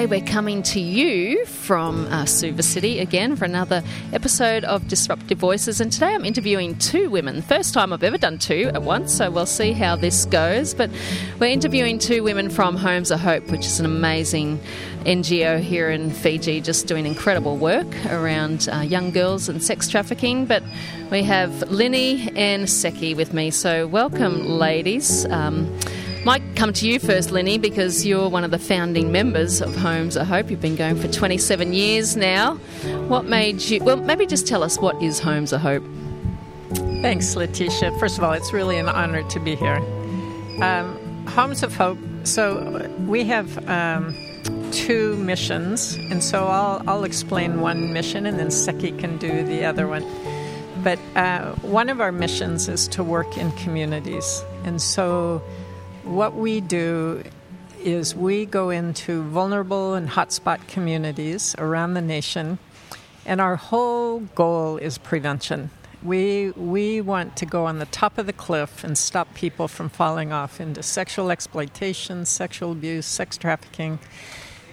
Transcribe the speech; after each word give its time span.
today 0.00 0.18
we're 0.18 0.26
coming 0.26 0.62
to 0.62 0.80
you 0.80 1.44
from 1.44 2.06
uh, 2.06 2.24
Suva 2.24 2.62
City 2.62 3.00
again 3.00 3.36
for 3.36 3.44
another 3.44 3.82
episode 4.14 4.64
of 4.64 4.88
Disruptive 4.88 5.36
Voices. 5.36 5.78
And 5.78 5.92
today 5.92 6.14
I'm 6.14 6.24
interviewing 6.24 6.78
two 6.78 7.10
women. 7.10 7.42
First 7.42 7.74
time 7.74 7.92
I've 7.92 8.02
ever 8.02 8.16
done 8.16 8.38
two 8.38 8.70
at 8.72 8.82
once, 8.82 9.12
so 9.12 9.30
we'll 9.30 9.44
see 9.44 9.72
how 9.72 9.96
this 9.96 10.24
goes. 10.24 10.72
But 10.72 10.90
we're 11.38 11.50
interviewing 11.50 11.98
two 11.98 12.22
women 12.22 12.48
from 12.48 12.76
Homes 12.76 13.10
of 13.10 13.20
Hope, 13.20 13.50
which 13.50 13.66
is 13.66 13.78
an 13.78 13.84
amazing 13.84 14.58
NGO 15.00 15.60
here 15.60 15.90
in 15.90 16.10
Fiji, 16.10 16.62
just 16.62 16.86
doing 16.86 17.04
incredible 17.04 17.58
work 17.58 17.88
around 18.06 18.70
uh, 18.72 18.80
young 18.80 19.10
girls 19.10 19.50
and 19.50 19.62
sex 19.62 19.86
trafficking. 19.86 20.46
But 20.46 20.62
we 21.10 21.24
have 21.24 21.50
Lynnie 21.68 22.34
and 22.38 22.70
Seki 22.70 23.12
with 23.12 23.34
me, 23.34 23.50
so 23.50 23.86
welcome, 23.86 24.46
ladies. 24.46 25.26
Um, 25.26 25.78
might 26.24 26.42
come 26.54 26.72
to 26.74 26.86
you 26.86 26.98
first, 26.98 27.30
Lynnie, 27.30 27.60
because 27.60 28.04
you're 28.04 28.28
one 28.28 28.44
of 28.44 28.50
the 28.50 28.58
founding 28.58 29.10
members 29.10 29.62
of 29.62 29.74
Homes 29.74 30.16
of 30.16 30.26
Hope. 30.26 30.50
You've 30.50 30.60
been 30.60 30.76
going 30.76 30.96
for 30.96 31.08
27 31.08 31.72
years 31.72 32.16
now. 32.16 32.56
What 33.08 33.24
made 33.24 33.62
you, 33.62 33.82
well, 33.82 33.96
maybe 33.96 34.26
just 34.26 34.46
tell 34.46 34.62
us 34.62 34.78
what 34.78 35.00
is 35.02 35.18
Homes 35.18 35.52
of 35.52 35.62
Hope? 35.62 35.82
Thanks, 37.02 37.34
Letitia. 37.36 37.96
First 37.98 38.18
of 38.18 38.24
all, 38.24 38.32
it's 38.32 38.52
really 38.52 38.78
an 38.78 38.88
honor 38.88 39.22
to 39.30 39.40
be 39.40 39.56
here. 39.56 39.78
Um, 40.62 41.26
Homes 41.26 41.62
of 41.62 41.74
Hope, 41.74 41.98
so 42.24 42.90
we 43.06 43.24
have 43.24 43.66
um, 43.68 44.14
two 44.72 45.16
missions, 45.16 45.94
and 46.10 46.22
so 46.22 46.46
I'll, 46.46 46.82
I'll 46.86 47.04
explain 47.04 47.60
one 47.60 47.94
mission 47.94 48.26
and 48.26 48.38
then 48.38 48.50
Seki 48.50 48.92
can 48.92 49.16
do 49.16 49.42
the 49.44 49.64
other 49.64 49.88
one. 49.88 50.04
But 50.84 50.98
uh, 51.16 51.52
one 51.62 51.88
of 51.88 52.00
our 52.00 52.12
missions 52.12 52.68
is 52.68 52.88
to 52.88 53.02
work 53.04 53.38
in 53.38 53.52
communities. 53.52 54.42
And 54.64 54.80
so 54.80 55.42
what 56.10 56.34
we 56.34 56.60
do 56.60 57.22
is 57.84 58.16
we 58.16 58.44
go 58.44 58.70
into 58.70 59.22
vulnerable 59.22 59.94
and 59.94 60.08
hotspot 60.08 60.66
communities 60.66 61.54
around 61.56 61.94
the 61.94 62.02
nation, 62.02 62.58
and 63.24 63.40
our 63.40 63.54
whole 63.54 64.18
goal 64.34 64.76
is 64.76 64.98
prevention. 64.98 65.70
We, 66.02 66.50
we 66.50 67.00
want 67.00 67.36
to 67.36 67.46
go 67.46 67.64
on 67.66 67.78
the 67.78 67.86
top 67.86 68.18
of 68.18 68.26
the 68.26 68.32
cliff 68.32 68.82
and 68.82 68.98
stop 68.98 69.32
people 69.34 69.68
from 69.68 69.88
falling 69.88 70.32
off 70.32 70.60
into 70.60 70.82
sexual 70.82 71.30
exploitation, 71.30 72.24
sexual 72.24 72.72
abuse, 72.72 73.06
sex 73.06 73.36
trafficking. 73.36 74.00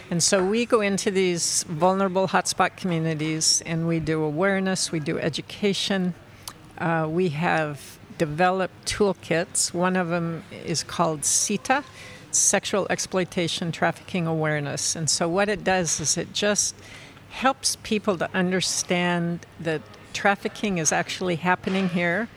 And 0.09 0.23
so 0.23 0.43
we 0.43 0.65
go 0.65 0.81
into 0.81 1.11
these 1.11 1.63
vulnerable 1.63 2.29
hotspot 2.29 2.77
communities 2.77 3.61
and 3.65 3.87
we 3.87 3.99
do 3.99 4.23
awareness, 4.23 4.91
we 4.91 5.01
do 5.01 5.19
education. 5.19 6.15
Uh, 6.77 7.07
we 7.09 7.29
have 7.29 7.96
developed 8.17 8.85
toolkits. 8.85 9.73
One 9.73 9.95
of 9.95 10.09
them 10.09 10.43
is 10.51 10.83
called 10.83 11.25
SETA, 11.25 11.83
Sexual 12.31 12.87
Exploitation 12.89 13.71
Trafficking 13.71 14.27
Awareness. 14.27 14.95
And 14.95 15.09
so, 15.09 15.27
what 15.27 15.49
it 15.49 15.63
does 15.63 15.99
is 15.99 16.17
it 16.17 16.33
just 16.33 16.75
helps 17.29 17.77
people 17.77 18.17
to 18.17 18.29
understand 18.33 19.45
that 19.59 19.81
trafficking 20.13 20.77
is 20.77 20.91
actually 20.91 21.35
happening 21.35 21.89
here, 21.89 22.27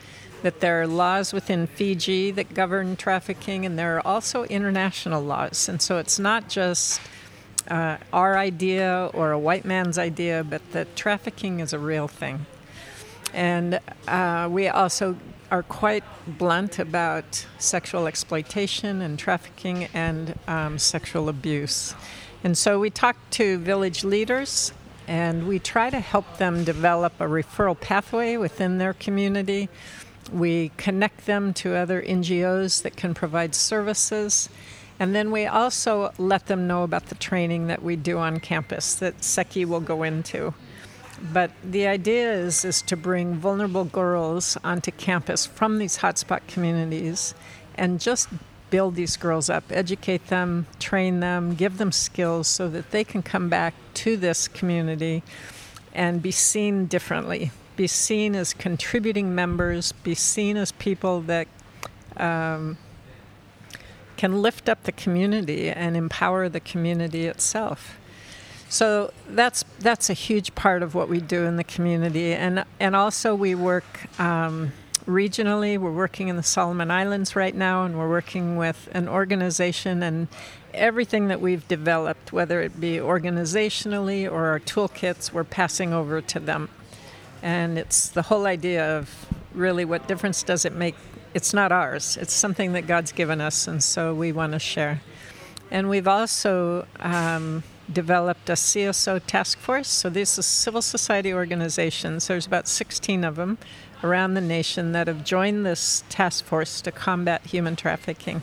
that 0.42 0.60
there 0.60 0.80
are 0.80 0.86
laws 0.86 1.32
within 1.32 1.66
Fiji 1.66 2.30
that 2.30 2.54
govern 2.54 2.96
trafficking, 2.96 3.66
and 3.66 3.78
there 3.78 3.96
are 3.96 4.06
also 4.06 4.44
international 4.44 5.22
laws. 5.22 5.68
And 5.68 5.82
so, 5.82 5.98
it's 5.98 6.18
not 6.18 6.48
just 6.48 7.00
uh, 7.68 7.98
our 8.12 8.38
idea 8.38 9.10
or 9.12 9.32
a 9.32 9.38
white 9.38 9.64
man's 9.64 9.98
idea, 9.98 10.44
but 10.44 10.62
that 10.72 10.96
trafficking 10.96 11.60
is 11.60 11.72
a 11.72 11.78
real 11.78 12.08
thing. 12.08 12.46
And 13.32 13.78
uh, 14.08 14.48
we 14.50 14.68
also 14.68 15.16
are 15.50 15.62
quite 15.62 16.04
blunt 16.26 16.78
about 16.78 17.46
sexual 17.58 18.06
exploitation 18.06 19.02
and 19.02 19.18
trafficking 19.18 19.88
and 19.92 20.38
um, 20.46 20.78
sexual 20.78 21.28
abuse. 21.28 21.94
And 22.42 22.56
so 22.56 22.78
we 22.78 22.90
talk 22.90 23.16
to 23.30 23.58
village 23.58 24.04
leaders 24.04 24.72
and 25.06 25.48
we 25.48 25.58
try 25.58 25.90
to 25.90 26.00
help 26.00 26.38
them 26.38 26.64
develop 26.64 27.20
a 27.20 27.24
referral 27.24 27.78
pathway 27.78 28.36
within 28.36 28.78
their 28.78 28.94
community. 28.94 29.68
We 30.32 30.70
connect 30.76 31.26
them 31.26 31.52
to 31.54 31.74
other 31.74 32.00
NGOs 32.00 32.82
that 32.82 32.96
can 32.96 33.12
provide 33.12 33.54
services. 33.54 34.48
And 35.00 35.14
then 35.14 35.30
we 35.30 35.46
also 35.46 36.12
let 36.18 36.46
them 36.46 36.66
know 36.66 36.84
about 36.84 37.06
the 37.06 37.14
training 37.16 37.66
that 37.66 37.82
we 37.82 37.96
do 37.96 38.18
on 38.18 38.38
campus 38.38 38.94
that 38.94 39.24
Seki 39.24 39.64
will 39.64 39.80
go 39.80 40.02
into. 40.02 40.54
But 41.32 41.50
the 41.62 41.86
idea 41.86 42.32
is, 42.32 42.64
is 42.64 42.82
to 42.82 42.96
bring 42.96 43.34
vulnerable 43.34 43.84
girls 43.84 44.56
onto 44.64 44.90
campus 44.90 45.46
from 45.46 45.78
these 45.78 45.98
hotspot 45.98 46.46
communities 46.48 47.34
and 47.74 48.00
just 48.00 48.28
build 48.70 48.94
these 48.94 49.16
girls 49.16 49.50
up, 49.50 49.64
educate 49.70 50.28
them, 50.28 50.66
train 50.78 51.20
them, 51.20 51.54
give 51.54 51.78
them 51.78 51.92
skills 51.92 52.48
so 52.48 52.68
that 52.68 52.90
they 52.90 53.04
can 53.04 53.22
come 53.22 53.48
back 53.48 53.74
to 53.94 54.16
this 54.16 54.48
community 54.48 55.22
and 55.92 56.22
be 56.22 56.30
seen 56.30 56.86
differently, 56.86 57.50
be 57.76 57.86
seen 57.86 58.34
as 58.34 58.54
contributing 58.54 59.34
members, 59.34 59.92
be 59.92 60.14
seen 60.14 60.56
as 60.56 60.72
people 60.72 61.20
that 61.22 61.48
um, 62.16 62.78
can 64.16 64.40
lift 64.40 64.68
up 64.68 64.84
the 64.84 64.92
community 64.92 65.68
and 65.68 65.96
empower 65.96 66.48
the 66.48 66.60
community 66.60 67.26
itself. 67.26 67.98
So 68.70 69.12
that's 69.28 69.64
that's 69.80 70.10
a 70.10 70.14
huge 70.14 70.54
part 70.54 70.84
of 70.84 70.94
what 70.94 71.08
we 71.08 71.20
do 71.20 71.44
in 71.44 71.56
the 71.56 71.64
community, 71.64 72.32
and 72.32 72.64
and 72.78 72.94
also 72.94 73.34
we 73.34 73.56
work 73.56 73.84
um, 74.20 74.70
regionally. 75.06 75.76
We're 75.76 75.90
working 75.90 76.28
in 76.28 76.36
the 76.36 76.44
Solomon 76.44 76.88
Islands 76.88 77.34
right 77.34 77.54
now, 77.54 77.84
and 77.84 77.98
we're 77.98 78.08
working 78.08 78.56
with 78.56 78.88
an 78.92 79.08
organization 79.08 80.04
and 80.04 80.28
everything 80.72 81.26
that 81.28 81.40
we've 81.40 81.66
developed, 81.66 82.32
whether 82.32 82.62
it 82.62 82.80
be 82.80 82.98
organizationally 82.98 84.30
or 84.30 84.46
our 84.46 84.60
toolkits, 84.60 85.32
we're 85.32 85.42
passing 85.42 85.92
over 85.92 86.20
to 86.20 86.38
them. 86.38 86.68
And 87.42 87.76
it's 87.76 88.08
the 88.08 88.22
whole 88.22 88.46
idea 88.46 88.98
of 88.98 89.26
really 89.52 89.84
what 89.84 90.06
difference 90.06 90.44
does 90.44 90.64
it 90.64 90.76
make? 90.76 90.94
It's 91.34 91.52
not 91.52 91.72
ours. 91.72 92.16
It's 92.16 92.32
something 92.32 92.74
that 92.74 92.86
God's 92.86 93.10
given 93.10 93.40
us, 93.40 93.66
and 93.66 93.82
so 93.82 94.14
we 94.14 94.30
want 94.30 94.52
to 94.52 94.60
share. 94.60 95.00
And 95.72 95.88
we've 95.88 96.06
also 96.06 96.86
um, 97.00 97.64
developed 97.92 98.48
a 98.48 98.54
CSO 98.54 99.20
task 99.26 99.58
force. 99.58 99.88
So 99.88 100.08
these 100.08 100.38
are 100.38 100.42
civil 100.42 100.82
society 100.82 101.32
organizations. 101.32 102.26
There's 102.26 102.46
about 102.46 102.68
16 102.68 103.24
of 103.24 103.36
them 103.36 103.58
around 104.02 104.34
the 104.34 104.40
nation 104.40 104.92
that 104.92 105.06
have 105.06 105.24
joined 105.24 105.66
this 105.66 106.04
task 106.08 106.44
force 106.44 106.80
to 106.82 106.92
combat 106.92 107.46
human 107.46 107.76
trafficking. 107.76 108.42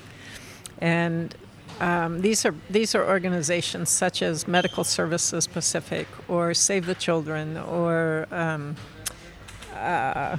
And 0.80 1.36
um, 1.80 2.22
these 2.22 2.46
are 2.46 2.56
these 2.70 2.96
are 2.96 3.08
organizations 3.08 3.90
such 3.90 4.22
as 4.22 4.48
Medical 4.48 4.84
Services 4.84 5.46
Pacific 5.46 6.08
or 6.28 6.54
Save 6.54 6.88
the 6.88 6.96
Children 6.96 7.58
or 7.58 8.28
um, 8.32 8.76
uh, 9.76 10.38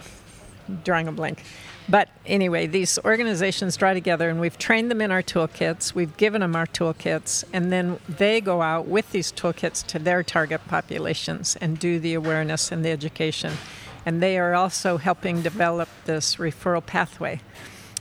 drawing 0.85 1.09
a 1.09 1.13
blank. 1.13 1.45
But 1.91 2.11
anyway, 2.27 2.67
these 2.67 2.99
organizations 3.05 3.77
draw 3.77 3.95
together 3.95 4.29
and 4.29 4.41
we've 4.41 4.59
trained 4.59 4.91
them 4.91 5.01
in 5.01 5.11
our 5.11 5.23
toolkits, 5.23 5.95
we've 5.95 6.15
given 6.19 6.43
them 6.43 6.55
our 6.55 6.67
toolkits, 6.67 7.45
and 7.53 7.73
then 7.73 7.99
they 8.07 8.43
go 8.43 8.61
out 8.61 8.87
with 8.87 9.11
these 9.13 9.33
toolkits 9.33 9.87
to 9.87 9.99
their 9.99 10.23
target 10.23 10.61
populations 10.69 11.57
and 11.57 11.79
do 11.79 11.99
the 11.99 12.13
awareness 12.13 12.71
and 12.71 12.85
the 12.85 12.91
education. 12.91 13.55
And 14.05 14.23
they 14.23 14.39
are 14.39 14.55
also 14.55 14.99
helping 14.99 15.41
develop 15.41 15.89
this 16.05 16.37
referral 16.37 16.85
pathway. 16.85 17.41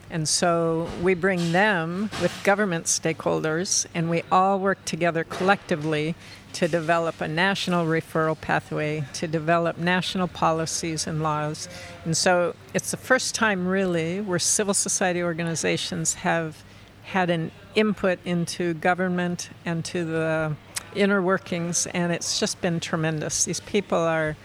And 0.09 0.27
so 0.27 0.89
we 1.01 1.13
bring 1.13 1.51
them 1.51 2.09
with 2.21 2.31
government 2.43 2.85
stakeholders, 2.85 3.85
and 3.93 4.09
we 4.09 4.23
all 4.31 4.59
work 4.59 4.83
together 4.85 5.23
collectively 5.25 6.15
to 6.57 6.67
develop 6.67 7.21
a 7.21 7.27
national 7.27 7.85
referral 7.85 8.35
pathway, 8.41 9.03
to 9.13 9.27
develop 9.27 9.77
national 9.77 10.27
policies 10.27 11.05
and 11.05 11.21
laws. 11.21 11.69
And 12.03 12.17
so 12.17 12.55
it's 12.73 12.89
the 12.89 12.97
first 12.97 13.35
time, 13.35 13.67
really, 13.67 14.21
where 14.21 14.39
civil 14.39 14.73
society 14.73 15.21
organizations 15.21 16.15
have 16.15 16.63
had 17.03 17.29
an 17.29 17.51
input 17.75 18.17
into 18.25 18.73
government 18.73 19.51
and 19.65 19.85
to 19.85 20.03
the 20.03 20.55
inner 20.95 21.21
workings, 21.21 21.85
and 21.93 22.11
it's 22.11 22.39
just 22.39 22.59
been 22.59 22.79
tremendous. 22.79 23.45
These 23.45 23.59
people 23.59 23.99
are, 23.99 24.35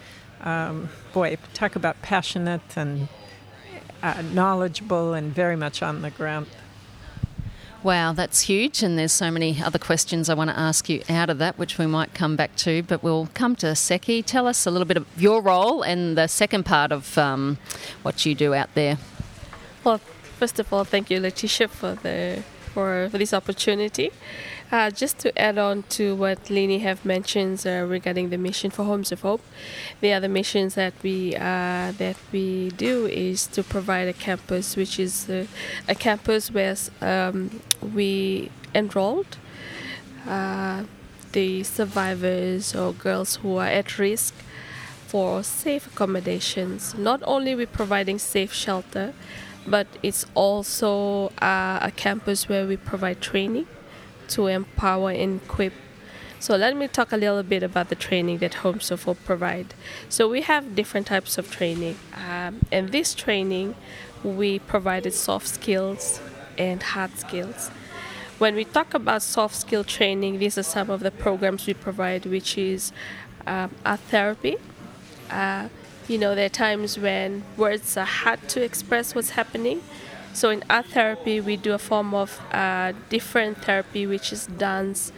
um, 0.41 0.89
boy, 1.13 1.35
talk 1.55 1.75
about 1.75 1.99
passionate 2.03 2.77
and 2.77 3.07
uh, 4.03 4.21
knowledgeable 4.21 5.15
and 5.15 5.33
very 5.33 5.55
much 5.55 5.81
on 5.81 6.03
the 6.03 6.11
ground. 6.11 6.45
Wow, 7.83 8.13
that's 8.13 8.39
huge, 8.39 8.81
and 8.81 8.97
there's 8.97 9.11
so 9.11 9.29
many 9.29 9.61
other 9.61 9.77
questions 9.77 10.29
I 10.29 10.35
want 10.35 10.49
to 10.49 10.57
ask 10.57 10.87
you 10.87 11.03
out 11.09 11.29
of 11.29 11.37
that, 11.39 11.57
which 11.57 11.77
we 11.77 11.85
might 11.85 12.13
come 12.13 12.37
back 12.37 12.55
to. 12.57 12.81
But 12.81 13.03
we'll 13.03 13.27
come 13.33 13.57
to 13.57 13.75
Seki. 13.75 14.23
Tell 14.23 14.47
us 14.47 14.65
a 14.65 14.71
little 14.71 14.85
bit 14.85 14.95
of 14.95 15.05
your 15.17 15.41
role 15.41 15.81
and 15.81 16.17
the 16.17 16.27
second 16.27 16.63
part 16.63 16.93
of 16.93 17.17
um, 17.17 17.57
what 18.01 18.25
you 18.25 18.35
do 18.35 18.53
out 18.53 18.73
there. 18.73 18.99
Well, 19.83 19.97
first 19.97 20.59
of 20.59 20.71
all, 20.71 20.85
thank 20.85 21.11
you, 21.11 21.19
Letitia, 21.19 21.67
for 21.67 21.95
the 21.95 22.41
for, 22.73 23.09
for 23.11 23.17
this 23.17 23.33
opportunity. 23.33 24.11
Uh, 24.73 24.89
just 24.89 25.19
to 25.19 25.29
add 25.37 25.59
on 25.59 25.83
to 25.83 26.15
what 26.15 26.45
Lynnie 26.45 26.81
have 26.81 27.05
mentioned 27.05 27.63
uh, 27.63 27.85
regarding 27.87 28.31
the 28.31 28.39
mission 28.39 28.71
for 28.71 28.83
Homes 28.85 29.11
of 29.11 29.21
Hope, 29.21 29.43
the 30.01 30.11
other 30.11 30.27
missions 30.27 30.73
that 30.73 30.95
we 31.03 31.35
uh, 31.35 31.91
that 31.99 32.15
we 32.31 32.71
do 32.71 33.05
is 33.05 33.45
to 33.45 33.61
provide 33.61 34.07
a 34.07 34.13
campus, 34.13 34.75
which 34.75 34.97
is 34.97 35.29
uh, 35.29 35.45
a 35.87 35.93
campus 35.93 36.49
where 36.49 36.75
um, 37.01 37.61
we 37.93 38.49
enrolled 38.73 39.37
uh, 40.27 40.85
the 41.33 41.61
survivors 41.61 42.75
or 42.75 42.93
girls 42.93 43.35
who 43.35 43.57
are 43.57 43.67
at 43.67 43.99
risk 43.99 44.33
for 45.05 45.43
safe 45.43 45.85
accommodations. 45.85 46.97
Not 46.97 47.21
only 47.25 47.53
we 47.53 47.67
providing 47.67 48.17
safe 48.17 48.51
shelter, 48.51 49.13
but 49.67 49.85
it's 50.01 50.25
also 50.33 51.27
uh, 51.43 51.77
a 51.79 51.91
campus 51.95 52.49
where 52.49 52.65
we 52.65 52.75
provide 52.75 53.21
training 53.21 53.67
to 54.33 54.47
empower 54.47 55.11
and 55.11 55.41
equip. 55.41 55.73
So 56.39 56.55
let 56.57 56.75
me 56.75 56.87
talk 56.87 57.11
a 57.13 57.17
little 57.17 57.43
bit 57.43 57.63
about 57.63 57.87
the 57.89 57.95
training 57.95 58.39
that 58.39 58.65
of 58.65 59.03
Hope 59.03 59.23
provide. 59.23 59.73
So 60.09 60.27
we 60.27 60.41
have 60.41 60.75
different 60.75 61.07
types 61.07 61.37
of 61.37 61.49
training, 61.49 61.97
um, 62.15 62.65
and 62.71 62.89
this 62.89 63.15
training 63.15 63.75
we 64.23 64.59
provided 64.59 65.13
soft 65.13 65.47
skills 65.47 66.19
and 66.57 66.81
hard 66.83 67.17
skills. 67.17 67.69
When 68.39 68.55
we 68.55 68.65
talk 68.65 68.93
about 68.93 69.21
soft 69.21 69.55
skill 69.55 69.83
training, 69.83 70.39
these 70.39 70.57
are 70.57 70.63
some 70.63 70.89
of 70.89 70.99
the 71.01 71.11
programs 71.11 71.65
we 71.65 71.73
provide, 71.73 72.25
which 72.25 72.57
is 72.57 72.91
um, 73.47 73.71
art 73.85 73.99
therapy. 74.01 74.57
Uh, 75.29 75.69
you 76.07 76.17
know, 76.17 76.35
there 76.35 76.47
are 76.47 76.49
times 76.67 76.99
when 76.99 77.43
words 77.55 77.95
are 77.95 78.05
hard 78.05 78.49
to 78.49 78.61
express 78.61 79.15
what's 79.15 79.31
happening. 79.31 79.81
So 80.33 80.49
in 80.49 80.63
art 80.69 80.87
therapy, 80.87 81.39
we 81.39 81.57
do 81.57 81.73
a 81.73 81.77
form 81.77 82.13
of 82.15 82.41
uh, 82.51 82.93
different 83.09 83.63
therapy, 83.63 84.07
which 84.07 84.33
is 84.33 84.47
dance, 84.47 85.11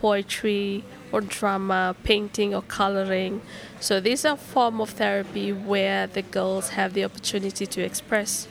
poetry, 0.00 0.84
or 1.10 1.20
drama, 1.20 1.96
painting, 2.04 2.54
or 2.54 2.62
coloring. 2.62 3.42
So 3.80 4.00
these 4.00 4.24
are 4.24 4.36
form 4.36 4.80
of 4.80 4.90
therapy 4.90 5.52
where 5.52 6.06
the 6.06 6.22
girls 6.22 6.70
have 6.70 6.94
the 6.94 7.04
opportunity 7.04 7.66
to 7.66 7.82
express 7.82 8.46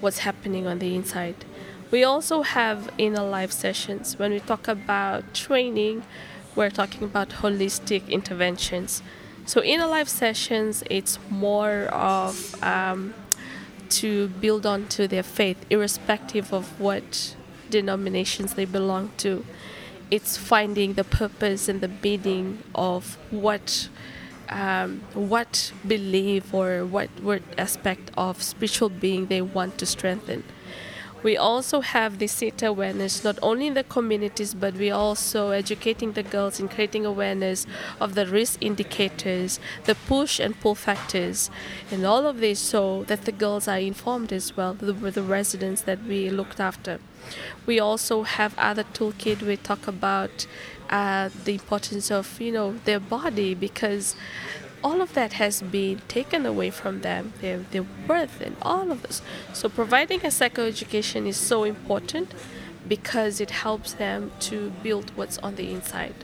what's 0.00 0.18
happening 0.18 0.66
on 0.66 0.78
the 0.78 0.94
inside. 0.94 1.44
We 1.90 2.04
also 2.04 2.42
have 2.42 2.90
inner 2.98 3.22
life 3.22 3.50
sessions. 3.50 4.18
When 4.18 4.32
we 4.32 4.40
talk 4.40 4.68
about 4.68 5.32
training, 5.32 6.02
we're 6.54 6.70
talking 6.70 7.04
about 7.04 7.30
holistic 7.30 8.08
interventions. 8.08 9.02
So 9.46 9.62
inner 9.62 9.86
life 9.86 10.08
sessions, 10.08 10.84
it's 10.90 11.18
more 11.30 11.84
of 11.84 12.62
um, 12.62 13.14
to 13.90 14.28
build 14.28 14.66
onto 14.66 15.06
their 15.06 15.22
faith, 15.22 15.64
irrespective 15.70 16.52
of 16.52 16.80
what 16.80 17.36
denominations 17.70 18.54
they 18.54 18.64
belong 18.64 19.12
to. 19.18 19.44
It's 20.10 20.36
finding 20.36 20.94
the 20.94 21.04
purpose 21.04 21.68
and 21.68 21.80
the 21.80 21.90
meaning 22.02 22.62
of 22.74 23.18
what 23.30 23.88
um, 24.48 25.02
what 25.12 25.72
belief 25.86 26.54
or 26.54 26.84
what, 26.84 27.10
what 27.20 27.42
aspect 27.58 28.10
of 28.16 28.42
spiritual 28.42 28.88
being 28.88 29.26
they 29.26 29.42
want 29.42 29.76
to 29.78 29.86
strengthen. 29.86 30.42
We 31.22 31.36
also 31.36 31.80
have 31.80 32.18
the 32.18 32.26
SETA 32.26 32.68
awareness 32.68 33.24
not 33.24 33.38
only 33.42 33.66
in 33.66 33.74
the 33.74 33.82
communities, 33.82 34.54
but 34.54 34.74
we 34.74 34.90
also 34.90 35.50
educating 35.50 36.12
the 36.12 36.22
girls 36.22 36.60
in 36.60 36.68
creating 36.68 37.04
awareness 37.04 37.66
of 38.00 38.14
the 38.14 38.26
risk 38.26 38.58
indicators, 38.62 39.58
the 39.84 39.94
push 39.94 40.38
and 40.38 40.58
pull 40.60 40.74
factors, 40.74 41.50
and 41.90 42.04
all 42.04 42.26
of 42.26 42.38
this 42.38 42.60
so 42.60 43.04
that 43.04 43.24
the 43.24 43.32
girls 43.32 43.66
are 43.66 43.78
informed 43.78 44.32
as 44.32 44.56
well, 44.56 44.74
the, 44.74 44.92
the 44.92 45.22
residents 45.22 45.82
that 45.82 46.04
we 46.04 46.30
looked 46.30 46.60
after. 46.60 47.00
We 47.66 47.80
also 47.80 48.22
have 48.22 48.54
other 48.56 48.84
toolkit. 48.84 49.42
We 49.42 49.56
talk 49.56 49.88
about 49.88 50.46
uh, 50.88 51.28
the 51.44 51.52
importance 51.52 52.10
of 52.10 52.40
you 52.40 52.52
know 52.52 52.72
their 52.84 53.00
body 53.00 53.54
because 53.54 54.16
all 54.82 55.00
of 55.00 55.14
that 55.14 55.34
has 55.34 55.62
been 55.62 56.00
taken 56.08 56.46
away 56.46 56.70
from 56.70 57.00
them, 57.00 57.32
their, 57.40 57.58
their 57.58 57.84
worth 58.06 58.40
and 58.40 58.56
all 58.62 58.90
of 58.90 59.02
this. 59.02 59.22
So 59.52 59.68
providing 59.68 60.20
a 60.20 60.28
psychoeducation 60.28 61.26
is 61.26 61.36
so 61.36 61.64
important 61.64 62.32
because 62.86 63.40
it 63.40 63.50
helps 63.50 63.92
them 63.92 64.30
to 64.40 64.70
build 64.82 65.10
what's 65.16 65.38
on 65.38 65.56
the 65.56 65.72
inside. 65.72 66.14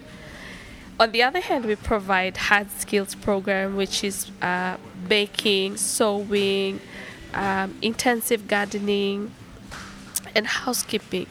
On 0.99 1.11
the 1.11 1.23
other 1.23 1.41
hand, 1.41 1.65
we 1.65 1.75
provide 1.75 2.37
hard 2.37 2.71
skills 2.71 3.15
program, 3.17 3.77
which 3.77 4.05
is 4.05 4.31
uh, 4.41 4.77
baking, 5.09 5.77
sewing, 5.77 6.81
um, 7.33 7.77
intensive 7.83 8.47
gardening, 8.47 9.33
and 10.37 10.47
housekeeping. 10.47 11.27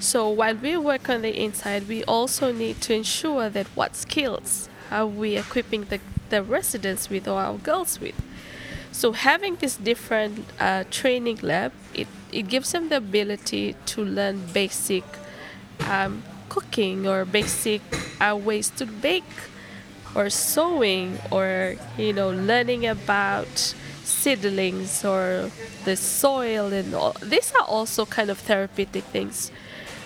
So 0.00 0.28
while 0.28 0.54
we 0.54 0.76
work 0.76 1.08
on 1.08 1.22
the 1.22 1.38
inside, 1.38 1.86
we 1.86 2.02
also 2.04 2.52
need 2.52 2.80
to 2.82 2.94
ensure 2.94 3.50
that 3.50 3.66
what 3.68 3.94
skills 3.94 4.68
are 4.90 5.06
we 5.06 5.36
equipping 5.36 5.84
the 5.84 6.00
the 6.30 6.42
residents 6.42 7.10
with 7.10 7.28
or 7.28 7.40
our 7.40 7.58
girls 7.58 8.00
with. 8.00 8.14
So 8.92 9.12
having 9.12 9.56
this 9.56 9.76
different 9.76 10.46
uh, 10.60 10.84
training 10.90 11.40
lab, 11.42 11.72
it, 11.92 12.06
it 12.30 12.48
gives 12.48 12.72
them 12.72 12.88
the 12.88 12.98
ability 12.98 13.74
to 13.86 14.04
learn 14.04 14.40
basic 14.52 15.04
um, 15.88 16.22
cooking 16.48 17.06
or 17.06 17.24
basic 17.24 17.82
uh, 18.20 18.36
ways 18.36 18.70
to 18.70 18.86
bake 18.86 19.24
or 20.14 20.30
sewing 20.30 21.18
or 21.30 21.74
you 21.98 22.12
know 22.12 22.30
learning 22.30 22.86
about 22.86 23.74
seedlings 24.04 25.04
or 25.04 25.50
the 25.84 25.96
soil 25.96 26.72
and 26.72 26.94
all 26.94 27.16
these 27.22 27.52
are 27.58 27.66
also 27.66 28.06
kind 28.06 28.30
of 28.30 28.38
therapeutic 28.38 29.02
things 29.04 29.50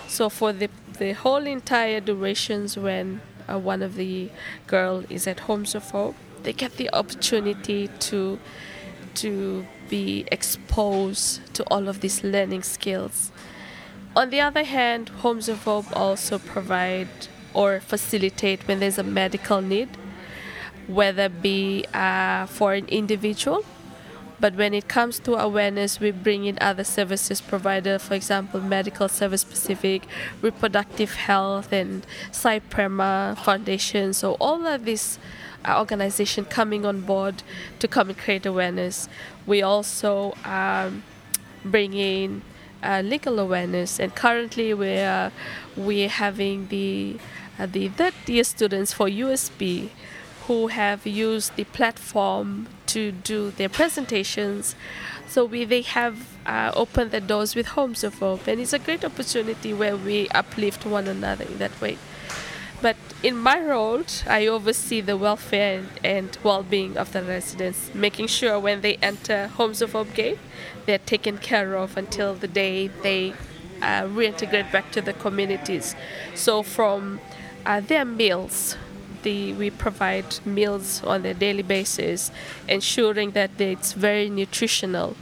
so 0.07 0.29
for 0.29 0.51
the 0.51 0.69
the 0.97 1.13
whole 1.13 1.45
entire 1.45 1.99
durations 1.99 2.77
when 2.77 3.21
uh, 3.49 3.57
one 3.57 3.81
of 3.81 3.95
the 3.95 4.29
girl 4.67 5.03
is 5.09 5.27
at 5.27 5.41
Homes 5.41 5.75
of 5.75 5.89
Hope, 5.91 6.15
they 6.43 6.53
get 6.53 6.77
the 6.77 6.89
opportunity 6.93 7.89
to 7.99 8.39
to 9.15 9.65
be 9.89 10.25
exposed 10.31 11.41
to 11.55 11.63
all 11.63 11.89
of 11.89 11.99
these 11.99 12.23
learning 12.23 12.63
skills. 12.63 13.31
On 14.15 14.29
the 14.29 14.39
other 14.39 14.63
hand, 14.63 15.09
Homes 15.09 15.49
of 15.49 15.63
Hope 15.63 15.85
also 15.95 16.37
provide 16.37 17.09
or 17.53 17.79
facilitate 17.79 18.67
when 18.67 18.79
there's 18.79 18.97
a 18.97 19.03
medical 19.03 19.61
need, 19.61 19.89
whether 20.87 21.27
be 21.27 21.85
uh, 21.93 22.45
for 22.45 22.73
an 22.73 22.85
individual 22.87 23.65
but 24.39 24.55
when 24.55 24.73
it 24.73 24.87
comes 24.87 25.19
to 25.19 25.35
awareness, 25.35 25.99
we 25.99 26.11
bring 26.11 26.45
in 26.45 26.57
other 26.61 26.83
services 26.83 27.41
provider, 27.41 27.99
for 27.99 28.13
example, 28.13 28.61
Medical 28.61 29.09
Services 29.09 29.43
Pacific, 29.43 30.03
reproductive 30.41 31.13
health, 31.15 31.73
and 31.73 32.05
Cyprema 32.31 33.37
Foundation. 33.37 34.13
So 34.13 34.37
all 34.39 34.65
of 34.65 34.85
these 34.85 35.19
uh, 35.65 35.77
organization 35.77 36.45
coming 36.45 36.85
on 36.85 37.01
board 37.01 37.43
to 37.79 37.87
come 37.87 38.09
and 38.09 38.17
create 38.17 38.45
awareness. 38.45 39.09
We 39.45 39.61
also 39.61 40.33
um, 40.45 41.03
bring 41.65 41.93
in 41.93 42.41
uh, 42.81 43.01
legal 43.03 43.39
awareness, 43.39 43.99
and 43.99 44.15
currently 44.15 44.73
we 44.73 44.99
are 44.99 45.31
we're 45.75 46.09
having 46.09 46.67
the 46.67 47.17
uh, 47.57 47.65
the 47.65 47.89
third 47.89 48.13
year 48.25 48.45
students 48.45 48.93
for 48.93 49.07
USP 49.07 49.89
who 50.47 50.67
have 50.67 51.05
used 51.05 51.55
the 51.57 51.65
platform 51.65 52.67
to 52.93 53.11
do 53.11 53.51
their 53.51 53.69
presentations. 53.69 54.75
So 55.27 55.45
we 55.45 55.65
they 55.65 55.83
have 55.83 56.15
uh, 56.45 56.71
opened 56.75 57.11
the 57.11 57.21
doors 57.21 57.55
with 57.55 57.67
Homes 57.77 58.03
of 58.03 58.19
Hope, 58.19 58.47
and 58.47 58.59
it's 58.59 58.73
a 58.73 58.79
great 58.79 59.05
opportunity 59.05 59.73
where 59.73 59.95
we 59.95 60.27
uplift 60.29 60.85
one 60.85 61.07
another 61.07 61.45
in 61.45 61.57
that 61.59 61.79
way. 61.81 61.97
But 62.81 62.95
in 63.21 63.35
my 63.37 63.59
role, 63.59 64.03
I 64.25 64.47
oversee 64.47 65.01
the 65.01 65.17
welfare 65.17 65.83
and 66.03 66.37
well-being 66.43 66.97
of 66.97 67.11
the 67.11 67.21
residents, 67.21 67.91
making 67.93 68.27
sure 68.27 68.57
when 68.57 68.81
they 68.81 68.95
enter 69.01 69.47
Homes 69.47 69.81
of 69.81 69.91
Hope 69.91 70.13
Gate, 70.13 70.39
they're 70.85 70.97
taken 70.97 71.37
care 71.37 71.75
of 71.75 71.97
until 71.97 72.33
the 72.35 72.47
day 72.47 72.87
they 72.87 73.33
uh, 73.81 74.03
reintegrate 74.03 74.71
back 74.71 74.91
to 74.91 75.01
the 75.01 75.13
communities. 75.13 75.95
So 76.35 76.63
from 76.63 77.19
uh, 77.65 77.81
their 77.81 78.05
meals 78.05 78.77
the 79.23 79.53
we 79.53 79.69
provide 79.69 80.45
meals 80.45 81.03
on 81.03 81.25
a 81.25 81.33
daily 81.33 81.63
basis, 81.63 82.31
ensuring 82.67 83.31
that 83.31 83.51
it's 83.59 83.93
very 83.93 84.29
nutritional. 84.29 85.15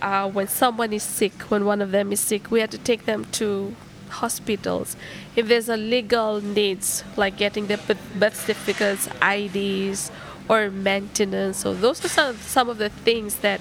Uh, 0.00 0.30
when 0.30 0.46
someone 0.46 0.92
is 0.92 1.02
sick, 1.02 1.32
when 1.50 1.64
one 1.64 1.82
of 1.82 1.90
them 1.90 2.12
is 2.12 2.20
sick, 2.20 2.50
we 2.50 2.60
have 2.60 2.70
to 2.70 2.78
take 2.78 3.04
them 3.04 3.24
to 3.32 3.74
hospitals. 4.10 4.96
If 5.36 5.48
there's 5.48 5.68
a 5.68 5.76
legal 5.76 6.40
needs 6.40 7.04
like 7.16 7.36
getting 7.36 7.66
their 7.66 7.78
birth 7.78 8.36
certificates, 8.36 9.08
IDs, 9.22 10.10
or 10.48 10.70
maintenance, 10.70 11.58
so 11.58 11.74
those 11.74 12.04
are 12.04 12.08
some, 12.08 12.36
some 12.36 12.68
of 12.68 12.78
the 12.78 12.88
things 12.88 13.36
that 13.36 13.60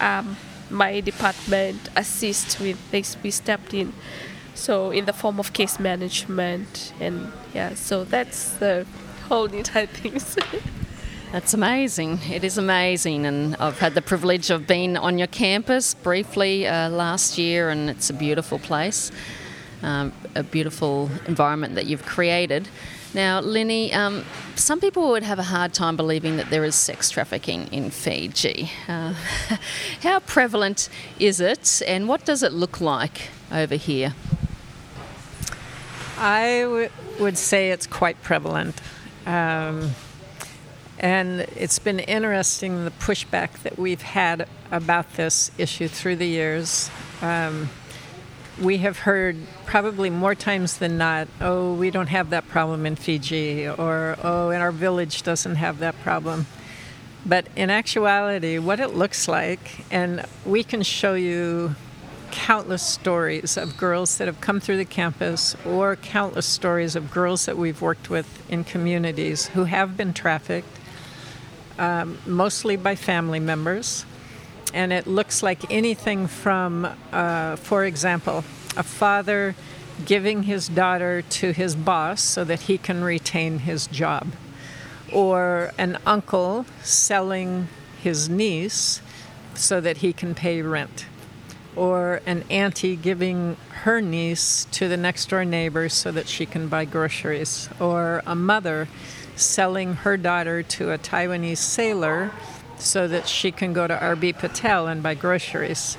um, 0.00 0.36
my 0.70 1.00
department 1.00 1.90
assists 1.96 2.58
with. 2.58 2.78
They 2.90 3.04
we 3.22 3.30
stepped 3.30 3.74
in 3.74 3.92
so 4.54 4.90
in 4.90 5.04
the 5.06 5.12
form 5.12 5.38
of 5.40 5.52
case 5.52 5.78
management 5.78 6.92
and 7.00 7.32
yeah 7.54 7.74
so 7.74 8.04
that's 8.04 8.54
the 8.54 8.86
whole 9.32 9.46
entire 9.46 9.86
things 9.86 10.36
That's 11.32 11.54
amazing. 11.54 12.18
It 12.30 12.44
is 12.44 12.58
amazing, 12.58 13.24
and 13.24 13.56
I've 13.56 13.78
had 13.78 13.94
the 13.94 14.02
privilege 14.02 14.50
of 14.50 14.66
being 14.66 14.98
on 14.98 15.16
your 15.16 15.28
campus 15.28 15.94
briefly 15.94 16.66
uh, 16.66 16.90
last 16.90 17.38
year, 17.38 17.70
and 17.70 17.88
it's 17.88 18.10
a 18.10 18.12
beautiful 18.12 18.58
place, 18.58 19.10
um, 19.82 20.12
a 20.34 20.42
beautiful 20.42 21.10
environment 21.26 21.76
that 21.76 21.86
you've 21.86 22.04
created. 22.04 22.68
Now, 23.14 23.40
Lynnie, 23.40 23.94
um, 23.94 24.26
some 24.56 24.78
people 24.78 25.08
would 25.08 25.22
have 25.22 25.38
a 25.38 25.44
hard 25.44 25.72
time 25.72 25.96
believing 25.96 26.36
that 26.36 26.50
there 26.50 26.64
is 26.64 26.74
sex 26.74 27.08
trafficking 27.08 27.68
in 27.72 27.88
Fiji. 27.90 28.70
Uh, 28.86 29.14
how 30.02 30.20
prevalent 30.20 30.90
is 31.18 31.40
it, 31.40 31.80
and 31.86 32.06
what 32.06 32.26
does 32.26 32.42
it 32.42 32.52
look 32.52 32.82
like 32.82 33.30
over 33.50 33.76
here? 33.76 34.12
I 36.18 36.66
would 36.66 36.92
would 37.18 37.38
say 37.38 37.70
it's 37.70 37.86
quite 37.86 38.22
prevalent. 38.22 38.78
Um, 39.26 39.92
and 40.98 41.40
it's 41.56 41.78
been 41.78 41.98
interesting 41.98 42.84
the 42.84 42.90
pushback 42.90 43.62
that 43.62 43.78
we've 43.78 44.02
had 44.02 44.48
about 44.70 45.14
this 45.14 45.50
issue 45.58 45.88
through 45.88 46.16
the 46.16 46.26
years. 46.26 46.90
Um, 47.20 47.70
we 48.60 48.78
have 48.78 48.98
heard 48.98 49.36
probably 49.66 50.10
more 50.10 50.34
times 50.34 50.76
than 50.76 50.98
not, 50.98 51.26
oh, 51.40 51.74
we 51.74 51.90
don't 51.90 52.08
have 52.08 52.30
that 52.30 52.46
problem 52.48 52.86
in 52.86 52.96
Fiji, 52.96 53.66
or 53.66 54.16
oh, 54.22 54.50
and 54.50 54.62
our 54.62 54.72
village 54.72 55.22
doesn't 55.22 55.56
have 55.56 55.78
that 55.78 55.98
problem. 56.02 56.46
But 57.24 57.46
in 57.56 57.70
actuality, 57.70 58.58
what 58.58 58.80
it 58.80 58.94
looks 58.94 59.28
like, 59.28 59.84
and 59.90 60.24
we 60.44 60.62
can 60.64 60.82
show 60.82 61.14
you 61.14 61.74
countless 62.32 62.82
stories 62.82 63.56
of 63.56 63.76
girls 63.76 64.18
that 64.18 64.26
have 64.26 64.40
come 64.40 64.58
through 64.58 64.78
the 64.78 64.84
campus, 64.84 65.54
or 65.64 65.94
countless 65.94 66.46
stories 66.46 66.96
of 66.96 67.12
girls 67.12 67.46
that 67.46 67.56
we've 67.56 67.80
worked 67.80 68.10
with 68.10 68.26
in 68.50 68.64
communities 68.64 69.46
who 69.48 69.64
have 69.64 69.96
been 69.96 70.12
trafficked, 70.12 70.66
um, 71.78 72.18
mostly 72.26 72.74
by 72.76 72.96
family 72.96 73.38
members. 73.38 74.04
And 74.74 74.92
it 74.92 75.06
looks 75.06 75.42
like 75.42 75.70
anything 75.70 76.26
from, 76.26 76.88
uh, 77.12 77.56
for 77.56 77.84
example, 77.84 78.38
a 78.76 78.82
father 78.82 79.54
giving 80.06 80.44
his 80.44 80.68
daughter 80.68 81.20
to 81.20 81.52
his 81.52 81.76
boss 81.76 82.22
so 82.22 82.42
that 82.44 82.62
he 82.62 82.78
can 82.78 83.04
retain 83.04 83.60
his 83.60 83.86
job, 83.86 84.32
or 85.12 85.72
an 85.76 85.98
uncle 86.06 86.64
selling 86.82 87.68
his 88.02 88.28
niece 88.28 89.02
so 89.54 89.80
that 89.82 89.98
he 89.98 90.14
can 90.14 90.34
pay 90.34 90.62
rent, 90.62 91.04
or 91.76 92.20
an 92.26 92.44
auntie 92.50 92.96
giving 92.96 93.56
her 93.82 94.00
niece 94.00 94.66
to 94.72 94.88
the 94.88 94.96
next 94.96 95.28
door 95.28 95.44
neighbor 95.44 95.88
so 95.88 96.12
that 96.12 96.28
she 96.28 96.46
can 96.46 96.68
buy 96.68 96.84
groceries, 96.84 97.68
or 97.80 98.22
a 98.26 98.34
mother 98.34 98.88
selling 99.36 99.94
her 99.94 100.16
daughter 100.16 100.62
to 100.62 100.92
a 100.92 100.98
Taiwanese 100.98 101.56
sailor 101.58 102.30
so 102.78 103.08
that 103.08 103.28
she 103.28 103.50
can 103.50 103.72
go 103.72 103.86
to 103.86 103.96
RB 103.96 104.36
Patel 104.36 104.86
and 104.86 105.02
buy 105.02 105.14
groceries. 105.14 105.96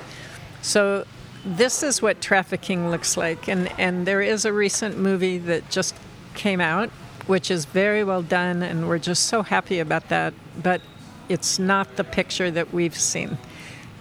So 0.62 1.04
this 1.44 1.82
is 1.82 2.00
what 2.00 2.20
trafficking 2.20 2.90
looks 2.90 3.16
like. 3.16 3.48
And, 3.48 3.70
and 3.78 4.06
there 4.06 4.22
is 4.22 4.44
a 4.44 4.52
recent 4.52 4.98
movie 4.98 5.38
that 5.38 5.68
just 5.70 5.94
came 6.34 6.60
out, 6.60 6.90
which 7.26 7.50
is 7.50 7.64
very 7.64 8.04
well 8.04 8.22
done, 8.22 8.62
and 8.62 8.88
we're 8.88 8.98
just 8.98 9.26
so 9.26 9.42
happy 9.42 9.78
about 9.78 10.08
that. 10.08 10.34
But 10.62 10.80
it's 11.28 11.58
not 11.58 11.96
the 11.96 12.04
picture 12.04 12.50
that 12.50 12.72
we've 12.72 12.98
seen. 12.98 13.38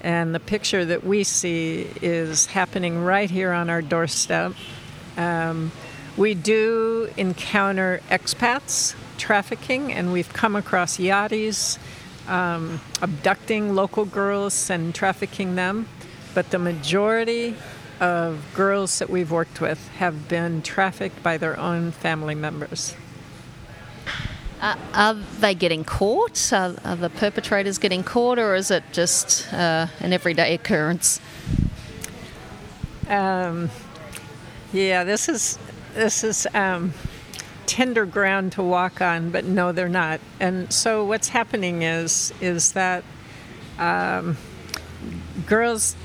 And 0.04 0.36
the 0.36 0.40
picture 0.40 0.84
that 0.86 1.04
we 1.04 1.24
see 1.24 1.88
is 2.02 2.48
happening 2.48 3.04
right 3.04 3.32
here 3.32 3.52
on 3.54 3.70
our 3.70 3.82
doorstep. 3.82 4.54
Um, 5.18 5.72
we 6.18 6.34
do 6.34 7.10
encounter 7.18 8.02
expats 8.12 8.96
trafficking, 9.18 9.94
and 9.94 10.12
we've 10.12 10.32
come 10.34 10.56
across 10.56 10.98
yachties 10.98 11.80
um, 12.28 12.80
abducting 13.02 13.76
local 13.76 14.06
girls 14.06 14.70
and 14.70 14.94
trafficking 14.94 15.56
them, 15.56 15.88
but 16.34 16.52
the 16.52 16.60
majority 16.60 17.56
of 18.00 18.44
girls 18.54 19.00
that 19.00 19.10
we've 19.10 19.32
worked 19.32 19.62
with 19.62 19.88
have 19.90 20.28
been 20.28 20.62
trafficked 20.62 21.22
by 21.22 21.38
their 21.38 21.60
own 21.60 21.92
family 21.92 22.36
members. 22.36 22.96
Uh, 24.64 24.78
are 24.94 25.14
they 25.42 25.54
getting 25.54 25.84
caught? 25.84 26.54
Are, 26.54 26.74
are, 26.86 26.96
the 26.96 27.10
perpetrators 27.10 27.78
getting 27.78 28.02
caught, 28.02 28.40
or 28.40 28.56
is 28.56 28.72
it 28.72 28.82
just 28.94 29.52
uh, 29.52 29.88
an 30.00 30.14
everyday 30.14 30.54
occurrence? 30.54 31.20
Um, 33.10 33.70
yeah, 34.72 35.04
this 35.04 35.28
is 35.28 35.60
this 35.96 36.24
is 36.24 36.48
um, 36.54 36.94
tender 37.66 38.06
ground 38.06 38.54
to 38.54 38.64
walk 38.64 39.02
on, 39.02 39.32
but 39.32 39.44
no, 39.44 39.74
they're 39.74 39.90
not. 39.90 40.22
And 40.40 40.72
so 40.72 41.04
what's 41.04 41.28
happening 41.28 41.82
is 41.82 42.34
is 42.40 42.72
that 42.72 43.04
um, 43.78 44.38
girls 45.46 45.98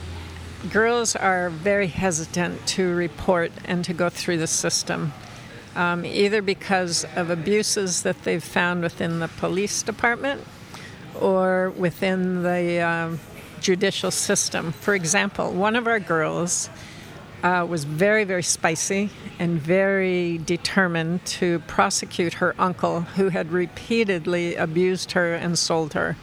girls 0.68 1.14
are 1.14 1.48
very 1.48 1.86
hesitant 1.86 2.66
to 2.66 2.92
report 2.92 3.52
and 3.66 3.84
to 3.84 3.94
go 3.94 4.08
through 4.08 4.38
the 4.38 4.48
system, 4.48 5.12
um, 5.78 6.04
either 6.04 6.42
because 6.42 7.06
of 7.14 7.30
abuses 7.30 8.02
that 8.02 8.24
they've 8.24 8.42
found 8.42 8.82
within 8.82 9.20
the 9.20 9.28
police 9.28 9.82
department 9.82 10.42
or 11.20 11.70
within 11.70 12.42
the 12.42 12.80
um, 12.80 13.20
judicial 13.60 14.10
system. 14.10 14.72
For 14.72 14.94
example, 14.94 15.52
one 15.52 15.76
of 15.76 15.86
our 15.86 16.00
girls 16.00 16.68
uh, 17.44 17.64
was 17.68 17.84
very, 17.84 18.24
very 18.24 18.42
spicy 18.42 19.10
and 19.38 19.60
very 19.62 20.38
determined 20.38 21.24
to 21.24 21.60
prosecute 21.60 22.34
her 22.34 22.56
uncle, 22.58 23.02
who 23.02 23.28
had 23.28 23.52
repeatedly 23.52 24.56
abused 24.56 25.12
her 25.12 25.34
and 25.34 25.56
sold 25.56 25.94
her. 25.94 26.16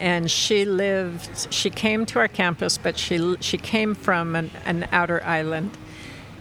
And 0.00 0.30
she 0.30 0.64
lived, 0.64 1.52
she 1.52 1.68
came 1.68 2.06
to 2.06 2.18
our 2.20 2.28
campus, 2.28 2.78
but 2.78 2.98
she, 2.98 3.36
she 3.40 3.58
came 3.58 3.94
from 3.94 4.34
an, 4.34 4.50
an 4.64 4.88
outer 4.90 5.22
island. 5.24 5.76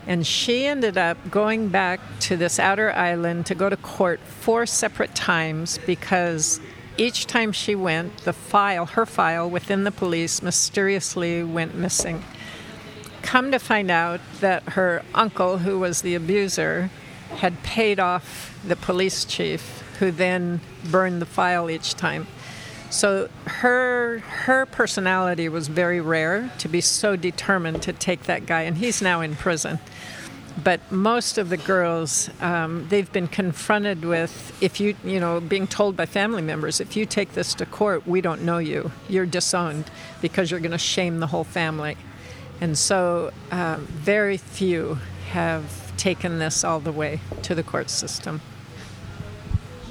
And 0.07 0.25
she 0.25 0.65
ended 0.65 0.97
up 0.97 1.17
going 1.29 1.69
back 1.69 1.99
to 2.21 2.37
this 2.37 2.59
outer 2.59 2.91
island 2.93 3.45
to 3.47 3.55
go 3.55 3.69
to 3.69 3.77
court 3.77 4.19
four 4.19 4.65
separate 4.65 5.13
times 5.13 5.79
because 5.85 6.59
each 6.97 7.27
time 7.27 7.51
she 7.51 7.75
went, 7.75 8.17
the 8.19 8.33
file, 8.33 8.85
her 8.85 9.05
file 9.05 9.49
within 9.49 9.83
the 9.83 9.91
police, 9.91 10.41
mysteriously 10.41 11.43
went 11.43 11.75
missing 11.75 12.23
come 13.21 13.51
to 13.51 13.59
find 13.59 13.89
out 13.89 14.19
that 14.39 14.61
her 14.69 15.03
uncle, 15.13 15.59
who 15.59 15.79
was 15.79 16.01
the 16.01 16.15
abuser, 16.15 16.89
had 17.35 17.63
paid 17.63 17.99
off 17.99 18.59
the 18.67 18.75
police 18.75 19.25
chief, 19.25 19.81
who 19.99 20.11
then 20.11 20.59
burned 20.89 21.21
the 21.21 21.25
file 21.25 21.69
each 21.69 21.95
time. 21.95 22.27
So 22.91 23.29
her 23.45 24.19
her 24.19 24.65
personality 24.65 25.47
was 25.47 25.69
very 25.69 26.01
rare 26.01 26.51
to 26.57 26.67
be 26.67 26.81
so 26.81 27.15
determined 27.15 27.81
to 27.83 27.93
take 27.93 28.23
that 28.23 28.45
guy, 28.45 28.63
and 28.63 28.77
he's 28.77 29.01
now 29.01 29.21
in 29.21 29.35
prison. 29.35 29.79
But 30.61 30.91
most 30.91 31.37
of 31.37 31.47
the 31.47 31.55
girls, 31.55 32.29
um, 32.41 32.87
they've 32.89 33.11
been 33.11 33.29
confronted 33.29 34.03
with 34.03 34.61
if 34.61 34.81
you 34.81 34.95
you 35.05 35.21
know 35.21 35.39
being 35.39 35.67
told 35.67 35.95
by 35.95 36.05
family 36.05 36.41
members, 36.41 36.81
if 36.81 36.97
you 36.97 37.05
take 37.05 37.33
this 37.33 37.53
to 37.55 37.65
court, 37.65 38.05
we 38.05 38.19
don't 38.19 38.41
know 38.41 38.57
you, 38.57 38.91
you're 39.07 39.25
disowned 39.25 39.89
because 40.21 40.51
you're 40.51 40.59
going 40.59 40.71
to 40.71 40.77
shame 40.77 41.21
the 41.21 41.27
whole 41.27 41.45
family. 41.45 41.95
And 42.59 42.77
so, 42.77 43.31
uh, 43.51 43.77
very 43.79 44.37
few 44.37 44.99
have 45.29 45.95
taken 45.95 46.39
this 46.39 46.65
all 46.65 46.81
the 46.81 46.91
way 46.91 47.21
to 47.43 47.55
the 47.55 47.63
court 47.63 47.89
system. 47.89 48.41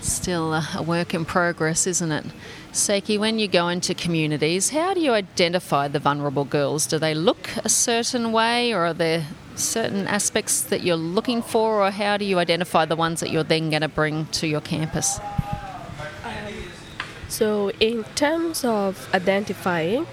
Still 0.03 0.53
a 0.53 0.83
work 0.83 1.15
in 1.15 1.25
progress, 1.25 1.87
isn't 1.87 2.13
it? 2.13 2.27
Seki, 2.73 3.19
when 3.19 3.41
you 3.41 3.49
go 3.49 3.69
into 3.69 3.95
communities, 3.95 4.71
how 4.71 4.95
do 4.95 5.01
you 5.01 5.13
identify 5.13 5.89
the 5.89 5.99
vulnerable 5.99 6.45
girls? 6.45 6.87
Do 6.87 6.99
they 7.01 7.15
look 7.15 7.51
a 7.65 7.69
certain 7.69 8.31
way, 8.31 8.73
or 8.73 8.87
are 8.87 8.95
there 8.95 9.27
certain 9.57 10.07
aspects 10.07 10.63
that 10.63 10.83
you're 10.83 10.95
looking 10.95 11.43
for, 11.43 11.85
or 11.85 11.91
how 11.91 12.17
do 12.17 12.25
you 12.25 12.39
identify 12.39 12.85
the 12.85 12.95
ones 12.95 13.19
that 13.21 13.31
you're 13.31 13.43
then 13.43 13.71
going 13.71 13.83
to 13.83 13.89
bring 13.89 14.27
to 14.27 14.47
your 14.47 14.61
campus? 14.61 15.19
Um, 16.25 16.55
so, 17.29 17.71
in 17.81 18.05
terms 18.15 18.65
of 18.65 19.13
identifying, 19.13 20.07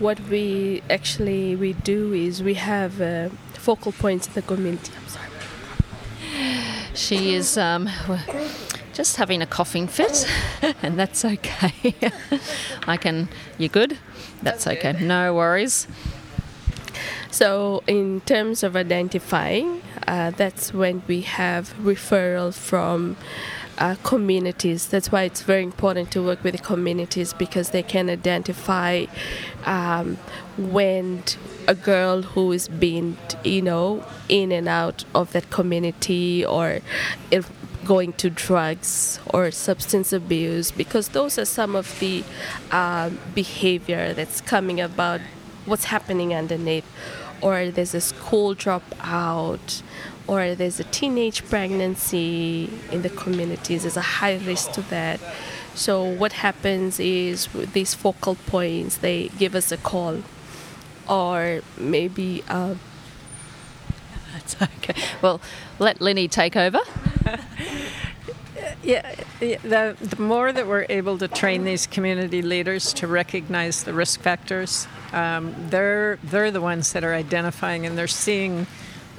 what 0.00 0.18
we 0.28 0.82
actually 0.90 1.54
we 1.54 1.74
do 1.74 2.12
is 2.12 2.42
we 2.42 2.54
have 2.54 3.00
uh, 3.00 3.28
focal 3.54 3.92
points 3.92 4.26
in 4.26 4.32
the 4.34 4.42
community. 4.42 4.92
I'm 4.96 5.08
sorry. 5.08 5.28
She 6.94 7.34
is 7.34 7.56
um, 7.56 7.88
just 8.98 9.16
having 9.16 9.40
a 9.40 9.46
coughing 9.46 9.86
fit, 9.86 10.26
and 10.82 10.98
that's 10.98 11.24
okay. 11.24 11.94
I 12.86 12.96
can. 12.96 13.28
You 13.56 13.68
good? 13.68 13.96
That's, 14.42 14.66
okay. 14.66 14.92
No 15.00 15.34
worries. 15.34 15.86
So, 17.30 17.84
in 17.86 18.22
terms 18.22 18.64
of 18.64 18.74
identifying, 18.74 19.82
uh, 20.08 20.32
that's 20.32 20.74
when 20.74 21.02
we 21.06 21.20
have 21.20 21.72
referral 21.78 22.52
from 22.52 23.16
uh, 23.78 23.94
communities. 24.02 24.88
That's 24.88 25.12
why 25.12 25.22
it's 25.22 25.42
very 25.42 25.62
important 25.62 26.10
to 26.12 26.20
work 26.20 26.42
with 26.42 26.56
the 26.56 26.62
communities 26.62 27.32
because 27.32 27.70
they 27.70 27.84
can 27.84 28.10
identify 28.10 29.06
um, 29.64 30.16
when 30.56 31.22
a 31.68 31.76
girl 31.76 32.22
who 32.22 32.50
is 32.50 32.66
being, 32.66 33.16
you 33.44 33.62
know, 33.62 34.04
in 34.28 34.50
and 34.50 34.66
out 34.66 35.04
of 35.14 35.30
that 35.34 35.50
community 35.50 36.44
or 36.44 36.80
if 37.30 37.48
going 37.88 38.12
to 38.12 38.28
drugs 38.28 39.18
or 39.32 39.50
substance 39.50 40.12
abuse 40.12 40.70
because 40.70 41.08
those 41.08 41.38
are 41.38 41.46
some 41.46 41.74
of 41.74 41.98
the 42.00 42.22
uh, 42.70 43.08
behavior 43.34 44.12
that's 44.12 44.42
coming 44.42 44.78
about 44.78 45.22
what's 45.64 45.84
happening 45.84 46.34
underneath 46.34 46.84
or 47.40 47.70
there's 47.70 47.94
a 47.94 48.00
school 48.02 48.54
dropout 48.54 49.82
or 50.26 50.54
there's 50.54 50.78
a 50.78 50.84
teenage 50.84 51.42
pregnancy 51.48 52.70
in 52.92 53.00
the 53.00 53.08
communities, 53.08 53.82
there's 53.82 53.96
a 53.96 54.02
high 54.20 54.36
risk 54.36 54.72
to 54.72 54.82
that. 54.82 55.18
So 55.74 56.04
what 56.04 56.34
happens 56.34 57.00
is 57.00 57.52
with 57.54 57.72
these 57.72 57.94
focal 57.94 58.34
points, 58.34 58.98
they 58.98 59.28
give 59.38 59.54
us 59.54 59.72
a 59.72 59.78
call, 59.78 60.22
or 61.08 61.62
maybe 61.78 62.44
uh, 62.48 62.74
okay. 64.60 65.00
Well, 65.22 65.40
let 65.78 66.00
Lynnie 66.00 66.30
take 66.30 66.56
over. 66.56 66.80
Yeah, 68.88 69.14
the, 69.40 69.94
the 70.00 70.18
more 70.18 70.50
that 70.50 70.66
we're 70.66 70.86
able 70.88 71.18
to 71.18 71.28
train 71.28 71.64
these 71.64 71.86
community 71.86 72.40
leaders 72.40 72.94
to 72.94 73.06
recognize 73.06 73.84
the 73.84 73.92
risk 73.92 74.20
factors, 74.20 74.86
um, 75.12 75.54
they're 75.68 76.18
they're 76.24 76.50
the 76.50 76.62
ones 76.62 76.94
that 76.94 77.04
are 77.04 77.12
identifying 77.12 77.84
and 77.84 77.98
they're 77.98 78.06
seeing, 78.06 78.66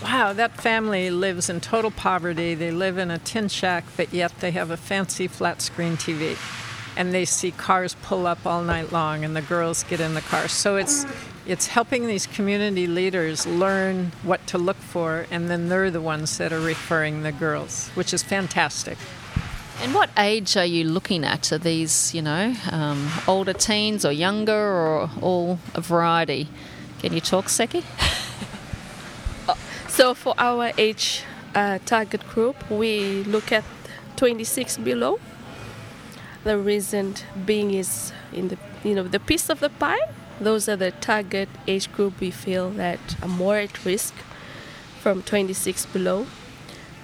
wow, 0.02 0.34
that 0.34 0.60
family 0.60 1.12
lives 1.12 1.52
in 1.52 1.62
total 1.62 1.92
poverty. 1.92 2.56
They 2.56 2.72
live 2.72 2.98
in 2.98 3.12
a 3.12 3.20
tin 3.20 3.48
shack, 3.48 3.84
but 3.96 4.12
yet 4.12 4.34
they 4.40 4.50
have 4.50 4.72
a 4.72 4.78
fancy 4.78 5.28
flat 5.28 5.62
screen 5.62 5.98
TV, 5.98 6.36
and 6.98 7.14
they 7.14 7.26
see 7.26 7.52
cars 7.52 7.96
pull 8.02 8.26
up 8.26 8.48
all 8.48 8.64
night 8.64 8.92
long, 8.92 9.24
and 9.24 9.36
the 9.36 9.44
girls 9.44 9.84
get 9.84 10.00
in 10.00 10.16
the 10.16 10.22
car. 10.22 10.48
So 10.48 10.78
it's 10.78 11.06
it's 11.46 11.68
helping 11.68 12.08
these 12.08 12.26
community 12.26 12.88
leaders 12.88 13.46
learn 13.46 14.14
what 14.24 14.48
to 14.48 14.58
look 14.58 14.78
for, 14.78 15.28
and 15.30 15.48
then 15.48 15.70
they're 15.70 15.92
the 15.92 16.02
ones 16.02 16.40
that 16.40 16.52
are 16.52 16.60
referring 16.60 17.22
the 17.22 17.32
girls, 17.32 17.90
which 17.90 18.16
is 18.16 18.24
fantastic. 18.24 18.98
And 19.82 19.94
what 19.94 20.10
age 20.18 20.58
are 20.58 20.66
you 20.66 20.84
looking 20.84 21.24
at? 21.24 21.52
Are 21.52 21.58
these, 21.58 22.14
you 22.14 22.22
know, 22.22 22.54
um, 22.72 23.10
older 23.28 23.54
teens 23.54 24.06
or 24.06 24.12
younger 24.12 24.54
or 24.54 25.10
all 25.22 25.60
a 25.74 25.82
variety? 25.82 26.50
Can 27.00 27.14
you 27.14 27.22
talk, 27.22 27.50
Seki? 27.50 27.84
So 30.00 30.14
for 30.14 30.34
our 30.38 30.72
age 30.78 31.24
uh, 31.54 31.80
target 31.86 32.26
group, 32.30 32.56
we 32.72 33.24
look 33.24 33.52
at 33.52 33.66
26 34.16 34.78
below. 34.78 35.20
The 36.46 36.58
reason 36.58 37.16
being 37.46 37.74
is 37.74 38.14
in 38.32 38.48
the 38.48 38.58
you 38.84 38.96
know 38.96 39.04
the 39.04 39.20
piece 39.20 39.50
of 39.50 39.60
the 39.60 39.70
pie. 39.70 40.00
Those 40.40 40.70
are 40.70 40.78
the 40.78 40.92
target 40.92 41.50
age 41.68 41.92
group 41.92 42.22
we 42.22 42.32
feel 42.32 42.70
that 42.78 43.00
are 43.22 43.28
more 43.28 43.58
at 43.58 43.84
risk 43.84 44.14
from 45.02 45.22
26 45.22 45.86
below. 45.88 46.28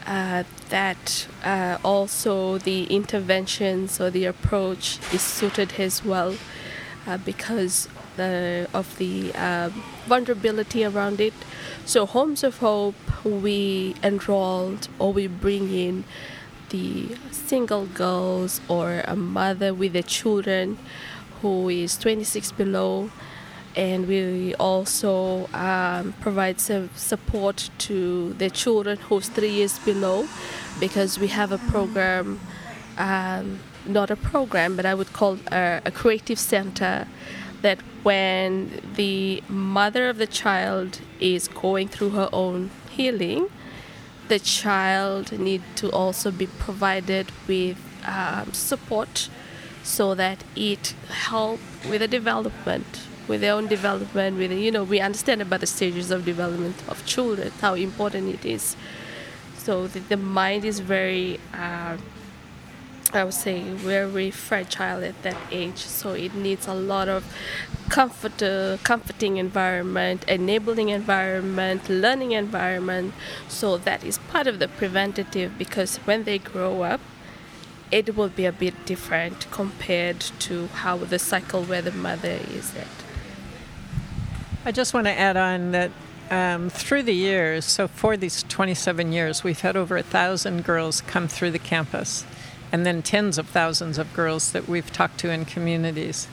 Uh, 0.08 0.44
that 0.70 1.28
uh, 1.44 1.80
also 1.84 2.60
the 2.60 2.84
interventions 2.86 4.00
or 4.00 4.12
the 4.12 4.26
approach 4.26 5.00
is 5.12 5.22
suited 5.22 5.74
as 5.80 6.06
well 6.06 6.36
uh, 7.08 7.18
because 7.18 7.88
the, 8.16 8.68
of 8.72 8.98
the 9.00 9.34
um, 9.34 9.72
vulnerability 10.06 10.86
around 10.86 11.20
it. 11.20 11.34
So, 11.86 12.06
Homes 12.06 12.44
of 12.44 12.60
Hope, 12.60 12.96
we 13.26 13.96
enrolled 14.04 14.88
or 15.00 15.12
we 15.12 15.26
bring 15.26 15.74
in 15.74 16.04
the 16.70 17.16
single 17.32 17.86
girls 17.88 18.62
or 18.68 19.02
a 19.08 19.16
mother 19.16 19.74
with 19.74 19.94
the 19.94 20.04
children 20.04 20.78
who 21.42 21.70
is 21.70 21.98
26 21.98 22.52
below 22.54 23.10
and 23.76 24.08
we 24.08 24.56
also 24.56 25.48
um, 25.54 26.14
provide 26.22 26.60
some 26.60 26.90
support 26.96 27.70
to 27.78 28.34
the 28.34 28.50
children 28.50 28.98
who's 28.98 29.28
three 29.28 29.50
years 29.50 29.80
below 29.80 30.28
because 30.80 31.20
we 31.20 31.28
have 31.28 31.52
a 31.52 31.58
program 31.58 32.40
um, 32.98 33.60
not 33.86 34.10
a 34.10 34.16
program 34.16 34.76
but 34.76 34.86
i 34.86 34.94
would 34.94 35.12
call 35.14 35.38
a, 35.52 35.82
a 35.86 35.92
creative 35.92 36.40
center 36.40 37.08
that 37.62 37.80
when 38.04 38.82
the 38.96 39.44
mother 39.50 40.08
of 40.10 40.18
the 40.18 40.28
child 40.28 41.00
is 41.20 41.48
going 41.48 41.88
through 41.88 42.12
her 42.12 42.30
own 42.32 42.70
healing 42.90 43.50
the 44.28 44.40
child 44.40 45.32
need 45.38 45.62
to 45.76 45.92
also 45.92 46.32
be 46.32 46.48
provided 46.48 47.32
with 47.48 47.78
um, 48.06 48.52
support 48.54 49.30
so 49.84 50.16
that 50.16 50.44
it 50.56 50.96
help 51.10 51.60
with 51.90 52.00
the 52.00 52.08
development 52.08 53.02
with 53.28 53.42
their 53.42 53.54
own 53.54 53.68
development 53.68 54.38
with 54.38 54.52
you 54.52 54.72
know 54.72 54.84
we 54.84 55.00
understand 55.00 55.42
about 55.42 55.60
the 55.60 55.68
stages 55.68 56.12
of 56.12 56.26
development 56.26 56.76
of 56.88 57.06
children 57.06 57.52
how 57.62 57.74
important 57.74 58.34
it 58.34 58.46
is 58.46 58.76
so 59.58 59.88
the, 59.88 60.00
the 60.00 60.18
mind 60.18 60.64
is 60.64 60.80
very 60.80 61.40
uh, 61.54 61.98
I 63.14 63.24
would 63.24 63.34
say 63.34 63.62
very 63.62 64.30
fragile 64.30 65.04
at 65.04 65.22
that 65.24 65.38
age, 65.50 65.78
so 65.78 66.12
it 66.12 66.34
needs 66.34 66.68
a 66.68 66.74
lot 66.74 67.08
of 67.08 67.24
comfort, 67.88 68.44
uh, 68.44 68.78
comforting 68.84 69.38
environment, 69.38 70.26
enabling 70.28 70.90
environment, 70.90 71.88
learning 71.88 72.34
environment. 72.34 73.14
So 73.48 73.78
that 73.78 74.04
is 74.04 74.18
part 74.18 74.48
of 74.48 74.60
the 74.60 74.68
preventative 74.68 75.58
because 75.58 75.98
when 75.98 76.26
they 76.26 76.40
grow 76.40 76.82
up, 76.82 77.00
it 77.92 78.18
will 78.18 78.30
be 78.30 78.46
a 78.46 78.52
bit 78.52 78.86
different 78.86 79.50
compared 79.52 80.20
to 80.20 80.68
how 80.68 80.98
the 80.98 81.20
cycle 81.20 81.64
where 81.64 81.82
the 81.82 81.92
mother 81.92 82.40
is 82.52 82.76
at. 82.76 83.05
I 84.68 84.72
just 84.72 84.96
want 84.96 85.06
to 85.06 85.12
add 85.12 85.38
on 85.38 85.74
that 85.74 85.92
um, 86.32 86.72
through 86.72 87.04
the 87.04 87.14
years, 87.14 87.66
so 87.66 87.88
for 87.88 88.18
these 88.18 88.42
27 88.50 89.14
years, 89.14 89.44
we've 89.44 89.62
had 89.62 89.78
over 89.78 89.96
a 89.96 90.02
thousand 90.02 90.64
girls 90.64 91.02
come 91.02 91.28
through 91.28 91.52
the 91.52 91.60
campus, 91.60 92.26
and 92.72 92.84
then 92.84 93.04
tens 93.04 93.38
of 93.38 93.48
thousands 93.48 94.00
of 94.00 94.12
girls 94.16 94.54
that 94.54 94.68
we've 94.68 94.92
talked 94.92 95.20
to 95.20 95.30
in 95.30 95.46
communities. 95.46 96.28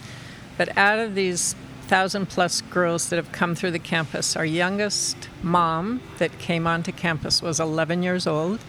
But 0.56 0.74
out 0.78 0.98
of 0.98 1.14
these 1.14 1.54
thousand 1.88 2.30
plus 2.30 2.62
girls 2.62 3.10
that 3.10 3.16
have 3.16 3.32
come 3.32 3.54
through 3.54 3.72
the 3.72 3.78
campus, 3.78 4.34
our 4.34 4.46
youngest 4.46 5.28
mom 5.42 6.00
that 6.16 6.38
came 6.38 6.66
onto 6.66 6.90
campus 6.90 7.42
was 7.42 7.60
11 7.60 8.02
years 8.02 8.26
old, 8.26 8.60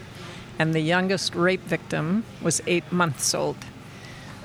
and 0.59 0.73
the 0.73 0.81
youngest 0.81 1.35
rape 1.35 1.63
victim 1.63 2.25
was 2.41 2.61
eight 2.67 2.91
months 2.91 3.33
old. 3.33 3.55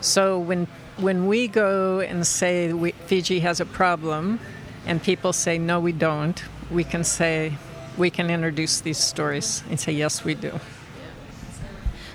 So 0.01 0.39
when 0.39 0.69
when 0.97 1.27
we 1.27 1.47
go 1.47 2.01
and 2.01 2.27
say 2.27 2.73
we, 2.73 2.91
Fiji 2.91 3.39
has 3.41 3.61
a 3.61 3.65
problem, 3.65 4.41
and 4.89 5.03
people 5.03 5.33
say 5.33 5.59
no, 5.59 5.79
we 5.79 5.93
don't, 5.93 6.43
we 6.71 6.83
can 6.83 7.05
say 7.05 7.53
we 7.97 8.11
can 8.11 8.31
introduce 8.31 8.81
these 8.81 8.99
stories 8.99 9.63
and 9.69 9.79
say 9.79 9.93
yes, 9.93 10.25
we 10.25 10.35
do. 10.35 10.59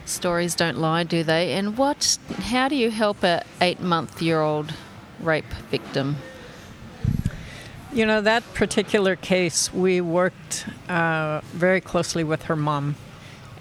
Stories 0.05 0.55
don't 0.55 0.77
lie, 0.77 1.03
do 1.03 1.23
they? 1.23 1.53
And 1.53 1.77
what? 1.77 2.17
How 2.39 2.67
do 2.67 2.75
you 2.75 2.89
help 2.91 3.23
a 3.23 3.43
eight-month-year-old 3.61 4.73
rape 5.21 5.53
victim? 5.69 6.17
You 7.93 8.07
know 8.07 8.21
that 8.21 8.43
particular 8.55 9.15
case, 9.15 9.71
we 9.71 10.01
worked 10.01 10.65
uh, 10.89 11.41
very 11.53 11.79
closely 11.79 12.23
with 12.23 12.43
her 12.43 12.55
mom 12.55 12.95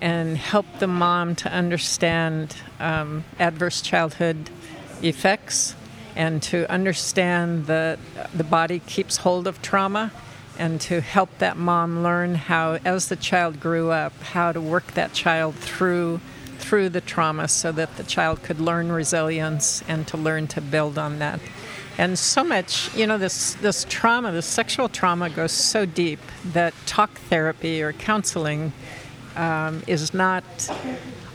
and 0.00 0.38
helped 0.38 0.80
the 0.80 0.86
mom 0.86 1.34
to 1.36 1.52
understand 1.52 2.56
um, 2.80 3.24
adverse 3.38 3.82
childhood 3.82 4.50
effects 5.02 5.76
and 6.16 6.42
to 6.42 6.70
understand 6.70 7.66
that 7.66 7.98
the 8.34 8.44
body 8.44 8.80
keeps 8.80 9.18
hold 9.18 9.46
of 9.46 9.62
trauma 9.62 10.12
and 10.58 10.80
to 10.80 11.00
help 11.00 11.30
that 11.38 11.56
mom 11.56 12.02
learn 12.02 12.34
how 12.34 12.78
as 12.84 13.08
the 13.08 13.16
child 13.16 13.58
grew 13.60 13.90
up 13.90 14.12
how 14.22 14.52
to 14.52 14.60
work 14.60 14.86
that 14.92 15.12
child 15.12 15.54
through 15.54 16.20
through 16.58 16.88
the 16.88 17.00
trauma 17.00 17.48
so 17.48 17.72
that 17.72 17.96
the 17.96 18.04
child 18.04 18.42
could 18.42 18.60
learn 18.60 18.92
resilience 18.92 19.82
and 19.88 20.06
to 20.06 20.16
learn 20.16 20.46
to 20.46 20.60
build 20.60 20.96
on 20.96 21.18
that. 21.18 21.40
And 21.98 22.18
so 22.18 22.44
much 22.44 22.94
you 22.94 23.06
know 23.06 23.18
this 23.18 23.54
this 23.54 23.84
trauma 23.88 24.32
this 24.32 24.46
sexual 24.46 24.88
trauma 24.88 25.28
goes 25.30 25.52
so 25.52 25.84
deep 25.84 26.20
that 26.52 26.74
talk 26.86 27.10
therapy 27.12 27.82
or 27.82 27.92
counseling 27.92 28.72
um, 29.36 29.82
is 29.86 30.14
not 30.14 30.44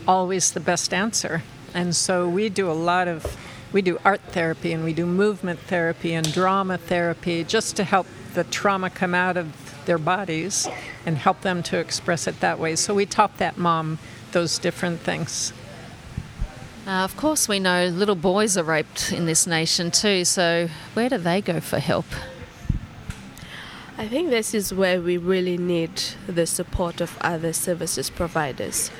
always 0.06 0.52
the 0.52 0.60
best 0.60 0.94
answer. 0.94 1.42
And 1.74 1.94
so 1.94 2.28
we 2.28 2.48
do 2.48 2.70
a 2.70 2.72
lot 2.72 3.08
of 3.08 3.36
we 3.72 3.82
do 3.82 3.98
art 4.04 4.20
therapy 4.32 4.72
and 4.72 4.84
we 4.84 4.92
do 4.92 5.06
movement 5.06 5.60
therapy 5.60 6.14
and 6.14 6.32
drama 6.32 6.78
therapy 6.78 7.44
just 7.44 7.76
to 7.76 7.84
help 7.84 8.06
the 8.34 8.44
trauma 8.44 8.90
come 8.90 9.14
out 9.14 9.36
of 9.36 9.84
their 9.84 9.98
bodies 9.98 10.68
and 11.06 11.16
help 11.16 11.40
them 11.40 11.62
to 11.62 11.78
express 11.78 12.26
it 12.26 12.40
that 12.40 12.58
way. 12.58 12.76
So 12.76 12.94
we 12.94 13.06
taught 13.06 13.38
that 13.38 13.58
mom 13.58 13.98
those 14.32 14.58
different 14.58 15.00
things. 15.00 15.52
Uh, 16.86 17.04
of 17.04 17.16
course, 17.16 17.48
we 17.48 17.58
know 17.58 17.86
little 17.86 18.14
boys 18.14 18.56
are 18.56 18.64
raped 18.64 19.12
in 19.12 19.26
this 19.26 19.46
nation 19.46 19.90
too, 19.90 20.24
so 20.24 20.68
where 20.94 21.08
do 21.10 21.18
they 21.18 21.40
go 21.40 21.60
for 21.60 21.78
help? 21.78 22.06
I 23.98 24.06
think 24.06 24.30
this 24.30 24.54
is 24.54 24.72
where 24.72 25.00
we 25.00 25.16
really 25.16 25.58
need 25.58 25.90
the 26.26 26.46
support 26.46 27.00
of 27.00 27.18
other 27.20 27.52
services 27.52 28.10
providers. 28.10 28.90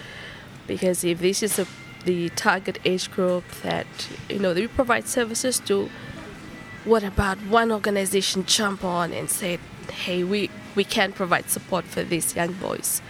Because 0.67 1.05
if 1.05 1.21
this 1.21 1.43
is 1.43 1.59
a, 1.59 1.67
the 2.05 2.29
target 2.31 2.79
age 2.85 3.11
group 3.11 3.45
that, 3.63 3.87
you 4.29 4.39
know, 4.39 4.53
we 4.55 4.67
provide 4.67 5.07
services 5.07 5.59
to, 5.61 5.91
what 6.85 7.03
about 7.03 7.39
one 7.39 7.71
organization 7.73 8.45
jump 8.47 8.85
on 8.85 9.13
and 9.13 9.29
say, 9.29 9.59
hey, 9.93 10.25
we, 10.25 10.51
we 10.75 10.85
can 10.85 11.13
provide 11.13 11.51
support 11.51 11.85
for 11.85 12.03
these 12.03 12.35
young 12.37 12.53
boys? 12.55 13.03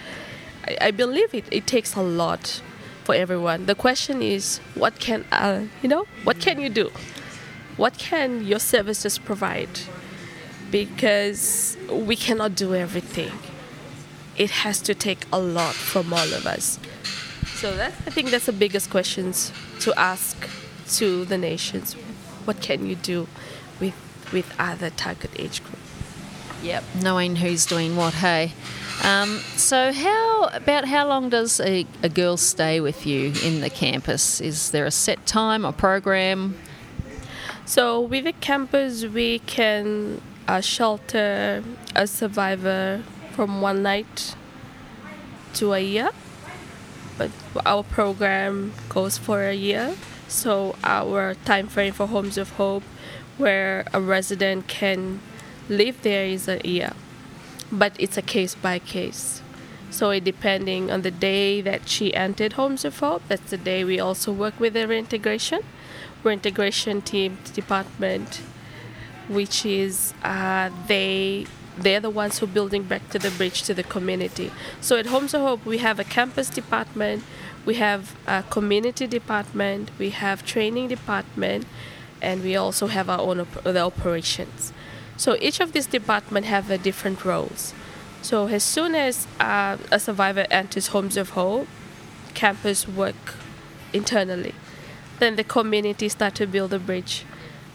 I, 0.66 0.77
I 0.81 0.90
believe 0.90 1.35
it, 1.35 1.44
it 1.51 1.66
takes 1.66 1.94
a 1.94 2.03
lot 2.03 2.62
for 3.05 3.14
everyone. 3.14 3.66
The 3.66 3.74
question 3.74 4.22
is, 4.22 4.59
what 4.74 4.98
can, 4.98 5.24
uh, 5.33 5.64
you 5.83 5.88
know, 5.88 6.07
what 6.24 6.40
can 6.40 6.61
you 6.61 6.68
do? 6.68 6.90
What 7.77 7.96
can 7.96 8.44
your 8.44 8.59
services 8.59 9.18
provide? 9.18 9.81
Because 10.70 11.77
we 11.90 12.16
cannot 12.16 12.55
do 12.55 12.74
everything. 12.74 13.33
It 14.37 14.51
has 14.51 14.81
to 14.83 14.94
take 14.94 15.27
a 15.33 15.38
lot 15.38 15.74
from 15.74 16.12
all 16.12 16.33
of 16.35 16.46
us. 16.46 16.79
So 17.59 17.75
that 17.77 17.92
I 18.07 18.11
think 18.11 18.31
that's 18.31 18.47
the 18.47 18.53
biggest 18.53 18.88
questions 18.88 19.53
to 19.81 19.92
ask 19.99 20.49
to 20.99 21.25
the 21.25 21.37
nations. 21.37 21.94
What 22.44 22.61
can 22.61 22.87
you 22.87 22.94
do 22.94 23.27
with 23.81 23.94
with 24.33 24.55
other 24.61 24.90
target 24.90 25.31
age 25.37 25.64
group? 25.64 25.79
Yep, 26.62 26.85
knowing 27.03 27.35
who's 27.35 27.66
doing 27.66 27.97
what, 27.97 28.14
hey. 28.14 28.53
Um, 29.03 29.38
so, 29.57 29.92
how 29.92 30.44
about 30.53 30.85
how 30.85 31.09
long 31.09 31.31
does 31.31 31.59
a, 31.59 31.85
a 32.05 32.09
girl 32.09 32.37
stay 32.37 32.81
with 32.81 33.05
you 33.05 33.33
in 33.44 33.61
the 33.61 33.71
campus? 33.71 34.40
Is 34.40 34.71
there 34.71 34.87
a 34.87 34.92
set 34.92 35.27
time 35.27 35.66
or 35.66 35.73
program? 35.73 36.57
So 37.64 38.01
with 38.01 38.23
the 38.25 38.33
campus, 38.33 39.05
we 39.05 39.40
can 39.40 40.23
uh, 40.47 40.61
shelter 40.61 41.62
a 41.94 42.07
survivor 42.07 43.03
from 43.33 43.61
one 43.61 43.83
night 43.83 44.37
to 45.55 45.75
a 45.75 45.81
year. 45.81 46.11
But 47.18 47.31
our 47.66 47.83
program 47.83 48.72
goes 48.88 49.18
for 49.18 49.42
a 49.42 49.54
year. 49.54 49.96
So 50.28 50.76
our 50.85 51.35
time 51.44 51.66
frame 51.66 51.92
for 51.92 52.07
Homes 52.07 52.38
of 52.38 52.50
Hope, 52.52 52.85
where 53.37 53.85
a 53.92 54.00
resident 54.00 54.68
can 54.68 55.20
live 55.68 56.00
there, 56.02 56.24
is 56.24 56.48
a 56.48 56.61
year. 56.64 56.92
But 57.70 57.92
it's 57.98 58.16
a 58.16 58.22
case 58.22 58.54
by 58.54 58.78
case. 58.78 59.42
So 59.90 60.11
it 60.11 60.24
depending 60.24 60.90
on 60.90 61.02
the 61.02 61.11
day 61.11 61.61
that 61.61 61.88
she 61.88 62.14
entered 62.14 62.54
Homes 62.54 62.85
of 62.85 62.98
Hope, 62.98 63.22
that's 63.28 63.50
the 63.50 63.57
day 63.57 63.85
we 63.85 63.98
also 63.98 64.33
work 64.33 64.61
with 64.61 64.74
the 64.74 64.87
reintegration 64.87 65.61
reintegration 66.24 67.00
team 67.02 67.38
department, 67.54 68.40
which 69.28 69.64
is 69.64 70.12
uh, 70.22 70.70
they 70.87 71.46
they're 71.82 72.00
the 72.00 72.10
ones 72.10 72.38
who 72.38 72.46
are 72.46 72.48
building 72.48 72.82
back 72.82 73.08
to 73.10 73.18
the 73.18 73.30
bridge 73.30 73.62
to 73.62 73.74
the 73.74 73.82
community. 73.82 74.50
So 74.80 74.96
at 74.96 75.06
Homes 75.06 75.34
of 75.34 75.42
Hope, 75.42 75.64
we 75.64 75.78
have 75.78 75.98
a 75.98 76.04
campus 76.04 76.48
department, 76.48 77.24
we 77.64 77.74
have 77.74 78.16
a 78.26 78.42
community 78.50 79.06
department, 79.06 79.90
we 79.98 80.10
have 80.10 80.44
training 80.44 80.88
department, 80.88 81.66
and 82.20 82.42
we 82.42 82.56
also 82.56 82.86
have 82.88 83.08
our 83.08 83.20
own 83.20 83.40
op- 83.40 83.62
the 83.64 83.80
operations. 83.80 84.72
So 85.16 85.36
each 85.40 85.60
of 85.60 85.72
these 85.72 85.86
departments 85.86 86.48
have 86.48 86.70
a 86.70 86.78
different 86.78 87.24
roles. 87.24 87.74
So 88.22 88.48
as 88.48 88.64
soon 88.64 88.94
as 88.94 89.26
uh, 89.40 89.76
a 89.90 89.98
survivor 89.98 90.46
enters 90.50 90.88
Homes 90.88 91.16
of 91.16 91.30
Hope, 91.30 91.68
campus 92.34 92.86
work 92.86 93.34
internally 93.92 94.54
then 95.18 95.36
the 95.36 95.44
community 95.44 96.08
start 96.08 96.34
to 96.36 96.46
build 96.46 96.72
a 96.72 96.78
bridge. 96.78 97.24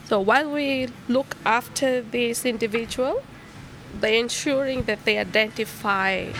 So 0.06 0.20
while 0.20 0.50
we 0.50 0.88
look 1.08 1.36
after 1.44 2.00
this 2.00 2.44
individual, 2.44 3.22
they're 4.00 4.20
ensuring 4.20 4.84
that 4.84 5.04
they 5.04 5.18
identify 5.18 6.32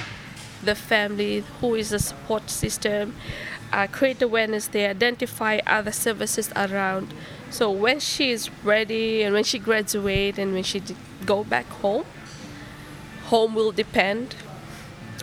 the 0.62 0.74
family, 0.74 1.44
who 1.60 1.74
is 1.74 1.90
the 1.90 1.98
support 1.98 2.50
system, 2.50 3.14
uh, 3.72 3.86
create 3.86 4.22
awareness, 4.22 4.68
they 4.68 4.86
identify 4.86 5.58
other 5.66 5.92
services 5.92 6.50
around. 6.56 7.12
So 7.50 7.70
when 7.70 8.00
she 8.00 8.30
is 8.30 8.50
ready 8.62 9.22
and 9.22 9.34
when 9.34 9.44
she 9.44 9.58
graduates 9.58 10.38
and 10.38 10.52
when 10.52 10.62
she 10.62 10.82
go 11.26 11.44
back 11.44 11.66
home, 11.66 12.04
home 13.26 13.54
will 13.54 13.72
depend. 13.72 14.36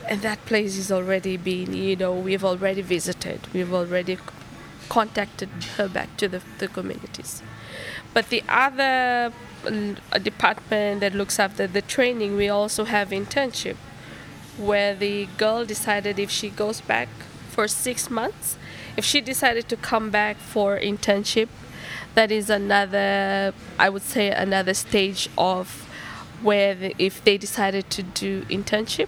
And 0.07 0.21
that 0.21 0.45
place 0.45 0.77
is 0.77 0.91
already 0.91 1.37
been, 1.37 1.73
you 1.73 1.95
know, 1.95 2.13
we've 2.13 2.43
already 2.43 2.81
visited, 2.81 3.47
we've 3.53 3.73
already 3.73 4.17
contacted 4.89 5.49
her 5.77 5.87
back 5.87 6.17
to 6.17 6.27
the, 6.27 6.41
the 6.57 6.67
communities. 6.67 7.41
But 8.13 8.29
the 8.29 8.43
other 8.47 9.33
uh, 9.65 10.17
department 10.17 11.01
that 11.01 11.13
looks 11.13 11.39
after 11.39 11.67
the 11.67 11.81
training, 11.81 12.35
we 12.35 12.49
also 12.49 12.85
have 12.85 13.09
internship, 13.09 13.75
where 14.57 14.95
the 14.95 15.27
girl 15.37 15.65
decided 15.65 16.19
if 16.19 16.29
she 16.29 16.49
goes 16.49 16.81
back 16.81 17.09
for 17.49 17.67
six 17.67 18.09
months, 18.09 18.57
if 18.97 19.05
she 19.05 19.21
decided 19.21 19.69
to 19.69 19.77
come 19.77 20.09
back 20.09 20.37
for 20.37 20.79
internship, 20.79 21.47
that 22.15 22.31
is 22.31 22.49
another, 22.49 23.53
I 23.79 23.89
would 23.89 24.01
say, 24.01 24.29
another 24.31 24.73
stage 24.73 25.29
of 25.37 25.87
where 26.41 26.75
the, 26.75 26.95
if 26.97 27.23
they 27.23 27.37
decided 27.37 27.89
to 27.91 28.03
do 28.03 28.43
internship, 28.43 29.07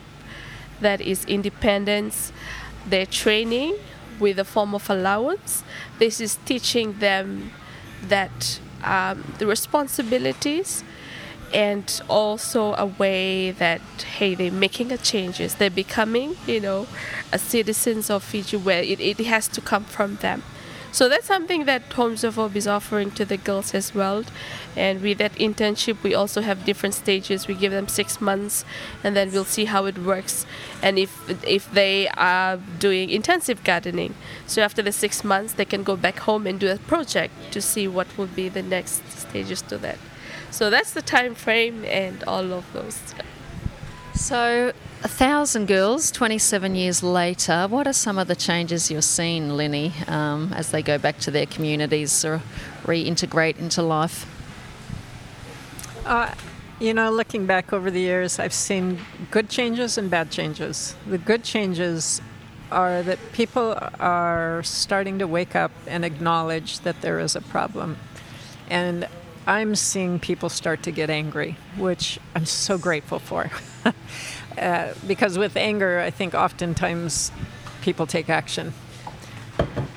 that 0.79 1.01
is 1.01 1.25
independence, 1.25 2.31
their 2.85 3.05
training 3.05 3.77
with 4.19 4.39
a 4.39 4.45
form 4.45 4.75
of 4.75 4.89
allowance. 4.89 5.63
This 5.99 6.21
is 6.21 6.37
teaching 6.45 6.99
them 6.99 7.51
that 8.09 8.59
um, 8.83 9.23
the 9.37 9.47
responsibilities 9.47 10.83
and 11.53 12.01
also 12.09 12.73
a 12.73 12.85
way 12.85 13.51
that 13.51 13.81
hey 14.17 14.33
they're 14.35 14.51
making 14.51 14.91
a 14.91 14.97
changes. 14.97 15.55
They're 15.55 15.69
becoming 15.69 16.35
you 16.47 16.59
know 16.59 16.87
a 17.31 17.39
citizens 17.39 18.09
of 18.09 18.23
fiji 18.23 18.57
where 18.57 18.81
it, 18.81 18.99
it 18.99 19.19
has 19.25 19.47
to 19.49 19.61
come 19.61 19.85
from 19.85 20.15
them 20.17 20.43
so 20.93 21.09
that's 21.09 21.25
something 21.25 21.65
that 21.65 21.81
Homes 21.93 22.23
of 22.23 22.35
Hope 22.35 22.55
is 22.55 22.67
offering 22.67 23.09
to 23.11 23.25
the 23.25 23.35
girls 23.35 23.73
as 23.73 23.95
well. 23.95 24.23
And 24.75 25.01
with 25.01 25.17
that 25.17 25.33
internship, 25.33 26.03
we 26.03 26.13
also 26.13 26.41
have 26.41 26.65
different 26.65 26.93
stages. 26.93 27.47
We 27.47 27.55
give 27.55 27.71
them 27.71 27.87
six 27.87 28.21
months, 28.21 28.63
and 29.03 29.15
then 29.15 29.31
we'll 29.31 29.43
see 29.43 29.65
how 29.65 29.85
it 29.85 29.97
works. 29.97 30.45
And 30.83 30.99
if 30.99 31.11
if 31.43 31.71
they 31.73 32.09
are 32.09 32.57
doing 32.77 33.09
intensive 33.09 33.63
gardening, 33.63 34.13
so 34.45 34.61
after 34.61 34.83
the 34.83 34.91
six 34.91 35.23
months, 35.23 35.53
they 35.53 35.65
can 35.65 35.81
go 35.81 35.95
back 35.95 36.19
home 36.19 36.45
and 36.45 36.59
do 36.59 36.69
a 36.69 36.77
project 36.77 37.33
to 37.53 37.59
see 37.59 37.87
what 37.87 38.15
will 38.15 38.27
be 38.27 38.47
the 38.47 38.61
next 38.61 39.01
stages 39.17 39.63
to 39.63 39.79
that. 39.79 39.97
So 40.51 40.69
that's 40.69 40.93
the 40.93 41.01
time 41.01 41.33
frame 41.33 41.83
and 41.85 42.23
all 42.25 42.53
of 42.53 42.71
those. 42.73 42.99
So 44.13 44.73
a 45.03 45.07
thousand 45.07 45.65
girls, 45.67 46.11
27 46.11 46.75
years 46.75 47.03
later, 47.03 47.67
what 47.67 47.87
are 47.87 47.93
some 47.93 48.17
of 48.17 48.27
the 48.29 48.35
changes 48.35 48.89
you're 48.89 49.01
seeing, 49.01 49.49
Lynnie, 49.49 50.07
um, 50.09 50.53
as 50.53 50.71
they 50.71 50.81
go 50.81 50.97
back 50.97 51.19
to 51.19 51.31
their 51.31 51.45
communities 51.45 52.23
or 52.23 52.41
reintegrate 52.85 53.59
into 53.59 53.81
life? 53.81 54.25
Uh, 56.05 56.33
you 56.79 56.93
know, 56.93 57.11
looking 57.11 57.45
back 57.45 57.73
over 57.73 57.91
the 57.91 57.99
years, 57.99 58.39
I've 58.39 58.53
seen 58.53 58.99
good 59.29 59.49
changes 59.49 59.97
and 59.97 60.09
bad 60.09 60.31
changes. 60.31 60.95
The 61.05 61.17
good 61.17 61.43
changes 61.43 62.21
are 62.71 63.03
that 63.03 63.19
people 63.33 63.77
are 63.99 64.63
starting 64.63 65.19
to 65.19 65.27
wake 65.27 65.55
up 65.55 65.71
and 65.85 66.05
acknowledge 66.05 66.79
that 66.79 67.01
there 67.01 67.19
is 67.19 67.35
a 67.35 67.41
problem. 67.41 67.97
And 68.69 69.07
I'm 69.45 69.75
seeing 69.75 70.19
people 70.19 70.49
start 70.49 70.83
to 70.83 70.91
get 70.91 71.09
angry, 71.09 71.57
which 71.77 72.19
I'm 72.35 72.45
so 72.45 72.77
grateful 72.77 73.19
for. 73.19 73.49
Uh, 74.55 74.93
because 75.07 75.35
with 75.35 75.57
anger, 75.57 75.99
I 75.99 76.11
think 76.11 76.35
oftentimes 76.35 77.31
people 77.81 78.05
take 78.05 78.29
action. 78.29 78.71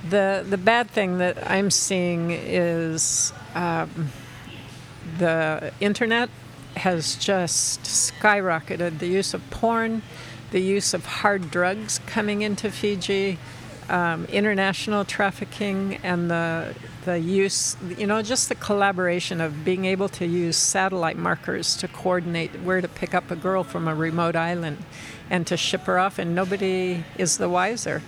The 0.09 0.47
the 0.49 0.57
bad 0.57 0.89
thing 0.91 1.19
that 1.19 1.51
I'm 1.51 1.71
seeing 1.71 2.31
is 2.31 3.35
um, 3.55 4.13
the 5.19 5.75
internet 5.79 6.31
has 6.77 7.17
just 7.17 7.83
skyrocketed. 7.83 8.99
The 8.99 9.09
use 9.09 9.35
of 9.35 9.49
porn, 9.51 10.01
the 10.53 10.61
use 10.61 10.95
of 10.95 11.05
hard 11.05 11.51
drugs 11.51 12.01
coming 12.07 12.41
into 12.41 12.71
Fiji, 12.71 13.39
um, 13.91 14.25
international 14.27 15.05
trafficking, 15.05 15.99
and 16.03 16.31
the 16.31 16.75
the 17.07 17.19
use, 17.19 17.77
you 17.97 18.07
know, 18.07 18.21
just 18.21 18.49
the 18.51 18.55
collaboration 18.57 19.41
of 19.41 19.65
being 19.65 19.85
able 19.85 20.09
to 20.11 20.27
use 20.27 20.57
satellite 20.57 21.17
markers 21.17 21.77
to 21.77 21.89
coordinate 21.89 22.51
where 22.63 22.81
to 22.81 22.89
pick 22.89 23.15
up 23.15 23.31
a 23.31 23.37
girl 23.37 23.63
from 23.65 23.89
a 23.89 23.95
remote 23.95 24.37
island 24.37 24.77
and 25.31 25.47
to 25.47 25.57
ship 25.57 25.83
her 25.83 25.99
off, 25.99 26.19
and 26.19 26.35
nobody 26.35 27.05
is 27.17 27.39
the 27.39 27.49
wiser. 27.49 28.03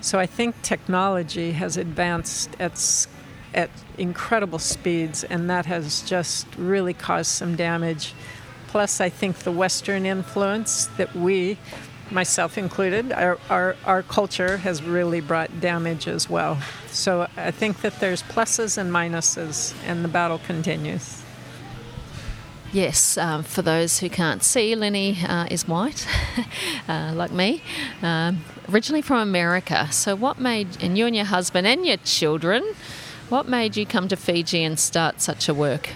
So 0.00 0.18
I 0.18 0.26
think 0.26 0.60
technology 0.62 1.52
has 1.52 1.76
advanced 1.76 2.50
at, 2.58 3.06
at 3.54 3.70
incredible 3.96 4.58
speeds, 4.58 5.24
and 5.24 5.48
that 5.48 5.66
has 5.66 6.02
just 6.02 6.46
really 6.56 6.92
caused 6.92 7.30
some 7.30 7.54
damage. 7.54 8.14
Plus, 8.66 9.00
I 9.00 9.10
think 9.10 9.38
the 9.38 9.52
Western 9.52 10.04
influence 10.06 10.86
that 10.96 11.14
we 11.14 11.56
myself 12.10 12.58
included, 12.58 13.12
our, 13.12 13.38
our, 13.48 13.76
our 13.84 14.02
culture 14.02 14.58
has 14.58 14.82
really 14.82 15.20
brought 15.20 15.60
damage 15.60 16.08
as 16.08 16.28
well. 16.28 16.58
So 16.88 17.28
I 17.36 17.50
think 17.50 17.82
that 17.82 18.00
there's 18.00 18.22
pluses 18.22 18.78
and 18.78 18.90
minuses, 18.92 19.74
and 19.86 20.04
the 20.04 20.08
battle 20.08 20.38
continues. 20.38 21.22
Yes, 22.72 23.18
um, 23.18 23.42
for 23.42 23.62
those 23.62 23.98
who 23.98 24.08
can't 24.08 24.44
see, 24.44 24.76
Lynnie 24.76 25.28
uh, 25.28 25.48
is 25.50 25.66
white, 25.66 26.06
uh, 26.88 27.12
like 27.14 27.32
me, 27.32 27.62
um, 28.00 28.44
originally 28.68 29.02
from 29.02 29.18
America. 29.18 29.88
So, 29.90 30.14
what 30.14 30.38
made, 30.38 30.80
and 30.80 30.96
you 30.96 31.06
and 31.06 31.16
your 31.16 31.24
husband 31.24 31.66
and 31.66 31.84
your 31.84 31.96
children, 31.98 32.62
what 33.28 33.48
made 33.48 33.76
you 33.76 33.86
come 33.86 34.06
to 34.06 34.16
Fiji 34.16 34.62
and 34.62 34.78
start 34.78 35.20
such 35.20 35.48
a 35.48 35.54
work? 35.54 35.90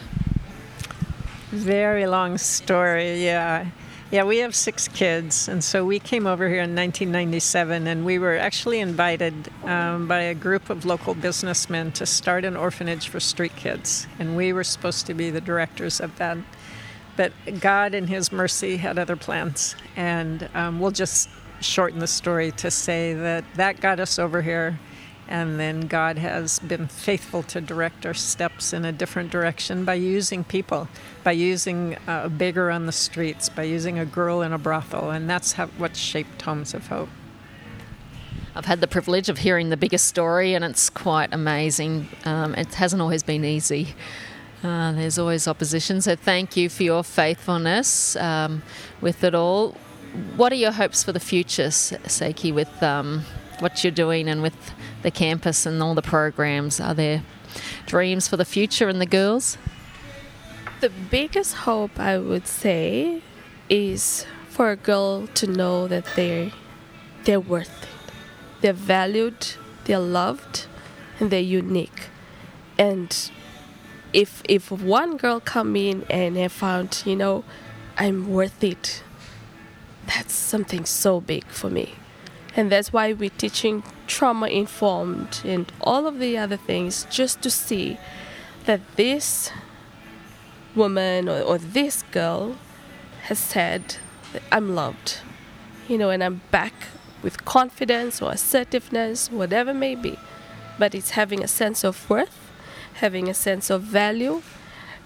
Very 1.50 2.06
long 2.06 2.38
story, 2.38 3.24
yeah. 3.24 3.66
Yeah, 4.14 4.22
we 4.22 4.38
have 4.38 4.54
six 4.54 4.86
kids, 4.86 5.48
and 5.48 5.64
so 5.64 5.84
we 5.84 5.98
came 5.98 6.24
over 6.24 6.48
here 6.48 6.62
in 6.62 6.76
1997, 6.76 7.88
and 7.88 8.04
we 8.04 8.20
were 8.20 8.36
actually 8.36 8.78
invited 8.78 9.34
um, 9.64 10.06
by 10.06 10.20
a 10.20 10.34
group 10.34 10.70
of 10.70 10.84
local 10.84 11.14
businessmen 11.14 11.90
to 11.90 12.06
start 12.06 12.44
an 12.44 12.56
orphanage 12.56 13.08
for 13.08 13.18
street 13.18 13.56
kids, 13.56 14.06
and 14.20 14.36
we 14.36 14.52
were 14.52 14.62
supposed 14.62 15.06
to 15.06 15.14
be 15.14 15.30
the 15.30 15.40
directors 15.40 15.98
of 15.98 16.16
that. 16.18 16.38
But 17.16 17.32
God, 17.58 17.92
in 17.92 18.06
His 18.06 18.30
mercy, 18.30 18.76
had 18.76 19.00
other 19.00 19.16
plans, 19.16 19.74
and 19.96 20.48
um, 20.54 20.78
we'll 20.78 20.92
just 20.92 21.28
shorten 21.60 21.98
the 21.98 22.06
story 22.06 22.52
to 22.52 22.70
say 22.70 23.14
that 23.14 23.44
that 23.56 23.80
got 23.80 23.98
us 23.98 24.20
over 24.20 24.42
here, 24.42 24.78
And 25.26 25.58
then 25.58 25.82
God 25.82 26.18
has 26.18 26.58
been 26.58 26.86
faithful 26.86 27.42
to 27.44 27.60
direct 27.60 28.04
our 28.04 28.14
steps 28.14 28.72
in 28.72 28.84
a 28.84 28.92
different 28.92 29.30
direction 29.30 29.84
by 29.84 29.94
using 29.94 30.44
people, 30.44 30.88
by 31.22 31.32
using 31.32 31.96
a 32.06 32.28
beggar 32.28 32.70
on 32.70 32.86
the 32.86 32.92
streets, 32.92 33.48
by 33.48 33.62
using 33.62 33.98
a 33.98 34.04
girl 34.04 34.42
in 34.42 34.52
a 34.52 34.58
brothel. 34.58 35.10
And 35.10 35.28
that's 35.28 35.52
how, 35.52 35.66
what 35.78 35.96
shaped 35.96 36.42
Homes 36.42 36.74
of 36.74 36.88
Hope. 36.88 37.08
I've 38.56 38.66
had 38.66 38.80
the 38.80 38.86
privilege 38.86 39.28
of 39.28 39.38
hearing 39.38 39.70
the 39.70 39.76
biggest 39.76 40.06
story, 40.06 40.54
and 40.54 40.64
it's 40.64 40.88
quite 40.88 41.32
amazing. 41.32 42.08
Um, 42.24 42.54
it 42.54 42.74
hasn't 42.74 43.02
always 43.02 43.24
been 43.24 43.44
easy. 43.44 43.94
Uh, 44.62 44.92
there's 44.92 45.18
always 45.18 45.48
opposition, 45.48 46.00
so 46.00 46.14
thank 46.14 46.56
you 46.56 46.68
for 46.68 46.84
your 46.84 47.02
faithfulness 47.02 48.14
um, 48.16 48.62
with 49.00 49.24
it 49.24 49.34
all. 49.34 49.76
What 50.36 50.52
are 50.52 50.56
your 50.56 50.70
hopes 50.70 51.02
for 51.02 51.10
the 51.10 51.18
future, 51.20 51.70
Seki, 51.72 52.52
with 52.52 52.82
um, 52.82 53.24
what 53.58 53.82
you're 53.82 53.90
doing 53.90 54.28
and 54.28 54.40
with 54.40 54.72
the 55.04 55.12
campus 55.12 55.64
and 55.66 55.80
all 55.80 55.94
the 55.94 56.02
programs? 56.02 56.80
Are 56.80 56.94
there 56.94 57.22
dreams 57.86 58.26
for 58.26 58.36
the 58.36 58.44
future 58.44 58.88
and 58.88 59.00
the 59.00 59.06
girls? 59.06 59.56
The 60.80 60.90
biggest 60.90 61.54
hope 61.54 62.00
I 62.00 62.18
would 62.18 62.48
say 62.48 63.22
is 63.68 64.26
for 64.48 64.72
a 64.72 64.76
girl 64.76 65.28
to 65.28 65.46
know 65.46 65.86
that 65.86 66.06
they're 66.16 66.50
they're 67.24 67.40
worth 67.40 67.84
it 67.84 67.88
they're 68.64 68.72
valued, 68.72 69.56
they're 69.84 69.98
loved, 69.98 70.64
and 71.20 71.30
they're 71.30 71.38
unique. 71.38 72.08
And 72.78 73.30
if 74.14 74.42
if 74.48 74.70
one 74.70 75.18
girl 75.18 75.38
come 75.38 75.76
in 75.76 76.06
and 76.08 76.38
have 76.38 76.50
found, 76.50 77.02
you 77.04 77.14
know, 77.14 77.44
I'm 77.98 78.32
worth 78.32 78.64
it, 78.64 79.02
that's 80.06 80.32
something 80.32 80.86
so 80.86 81.20
big 81.20 81.44
for 81.48 81.68
me. 81.68 81.96
And 82.56 82.70
that's 82.70 82.92
why 82.92 83.12
we're 83.12 83.30
teaching 83.30 83.82
trauma 84.06 84.46
informed 84.46 85.40
and 85.44 85.70
all 85.80 86.06
of 86.06 86.18
the 86.18 86.38
other 86.38 86.56
things 86.56 87.06
just 87.10 87.42
to 87.42 87.50
see 87.50 87.98
that 88.66 88.80
this 88.96 89.50
woman 90.74 91.28
or, 91.28 91.40
or 91.40 91.58
this 91.58 92.02
girl 92.12 92.56
has 93.22 93.38
said, 93.38 93.96
I'm 94.52 94.74
loved, 94.74 95.18
you 95.88 95.98
know, 95.98 96.10
and 96.10 96.22
I'm 96.22 96.42
back 96.50 96.74
with 97.22 97.44
confidence 97.44 98.20
or 98.20 98.32
assertiveness, 98.32 99.30
whatever 99.30 99.72
may 99.72 99.94
be. 99.94 100.18
But 100.78 100.94
it's 100.94 101.10
having 101.10 101.42
a 101.42 101.48
sense 101.48 101.84
of 101.84 102.08
worth, 102.10 102.50
having 102.94 103.28
a 103.28 103.34
sense 103.34 103.70
of 103.70 103.82
value, 103.82 104.42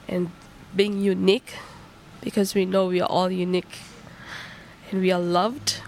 and 0.08 0.30
being 0.74 1.00
unique 1.00 1.54
because 2.20 2.54
we 2.54 2.64
know 2.64 2.86
we 2.86 3.00
are 3.00 3.08
all 3.08 3.30
unique 3.30 3.78
and 4.90 5.00
we 5.00 5.12
are 5.12 5.20
loved. 5.20 5.80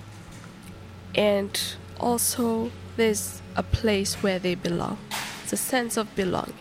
And 1.14 1.58
also, 1.98 2.70
there's 2.96 3.42
a 3.56 3.62
place 3.62 4.22
where 4.22 4.38
they 4.38 4.54
belong. 4.54 4.98
It's 5.42 5.52
a 5.52 5.56
sense 5.56 5.96
of 5.96 6.14
belonging. 6.14 6.54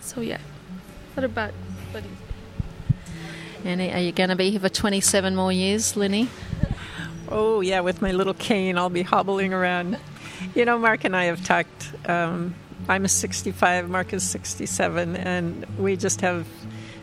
So, 0.00 0.20
yeah. 0.20 0.40
What 1.14 1.24
about 1.24 1.52
what 1.92 2.04
is 2.04 2.10
and 3.64 3.80
are 3.80 4.00
you 4.00 4.12
going 4.12 4.30
to 4.30 4.36
be 4.36 4.50
here 4.50 4.60
for 4.60 4.68
27 4.68 5.34
more 5.34 5.52
years, 5.52 5.94
Lynnie? 5.94 6.28
Oh, 7.30 7.60
yeah, 7.60 7.80
with 7.80 8.00
my 8.00 8.12
little 8.12 8.32
cane, 8.32 8.78
I'll 8.78 8.88
be 8.88 9.02
hobbling 9.02 9.52
around. 9.52 9.98
You 10.54 10.64
know, 10.64 10.78
Mark 10.78 11.04
and 11.04 11.14
I 11.14 11.24
have 11.24 11.44
talked. 11.44 11.92
Um, 12.08 12.54
I'm 12.88 13.04
a 13.04 13.08
65, 13.08 13.90
Mark 13.90 14.14
is 14.14 14.22
67, 14.22 15.14
and 15.14 15.66
we 15.78 15.94
just 15.98 16.22
have 16.22 16.46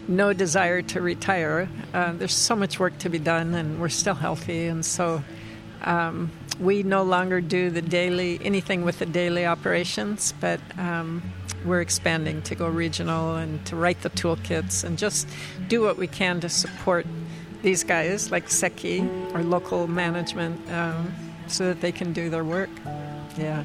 no 0.07 0.33
desire 0.33 0.81
to 0.81 0.99
retire. 0.99 1.69
Uh, 1.93 2.13
there's 2.13 2.33
so 2.33 2.55
much 2.55 2.79
work 2.79 2.97
to 2.99 3.09
be 3.09 3.19
done, 3.19 3.53
and 3.53 3.79
we're 3.79 3.87
still 3.89 4.15
healthy, 4.15 4.65
and 4.65 4.83
so 4.83 5.23
um, 5.83 6.31
we 6.59 6.83
no 6.83 7.03
longer 7.03 7.41
do 7.41 7.69
the 7.69 7.81
daily 7.81 8.39
anything 8.43 8.83
with 8.83 8.99
the 8.99 9.05
daily 9.05 9.45
operations, 9.45 10.33
but 10.39 10.59
um, 10.77 11.21
we're 11.65 11.81
expanding 11.81 12.41
to 12.43 12.55
go 12.55 12.67
regional 12.67 13.35
and 13.35 13.65
to 13.65 13.75
write 13.75 14.01
the 14.01 14.09
toolkits 14.11 14.83
and 14.83 14.97
just 14.97 15.27
do 15.67 15.81
what 15.81 15.97
we 15.97 16.07
can 16.07 16.39
to 16.41 16.49
support 16.49 17.05
these 17.61 17.83
guys, 17.83 18.31
like 18.31 18.49
Seki 18.49 19.01
or 19.33 19.41
local 19.41 19.87
management, 19.87 20.59
um, 20.71 21.13
so 21.47 21.65
that 21.65 21.81
they 21.81 21.91
can 21.91 22.13
do 22.13 22.29
their 22.29 22.43
work. 22.43 22.69
Yeah. 23.37 23.63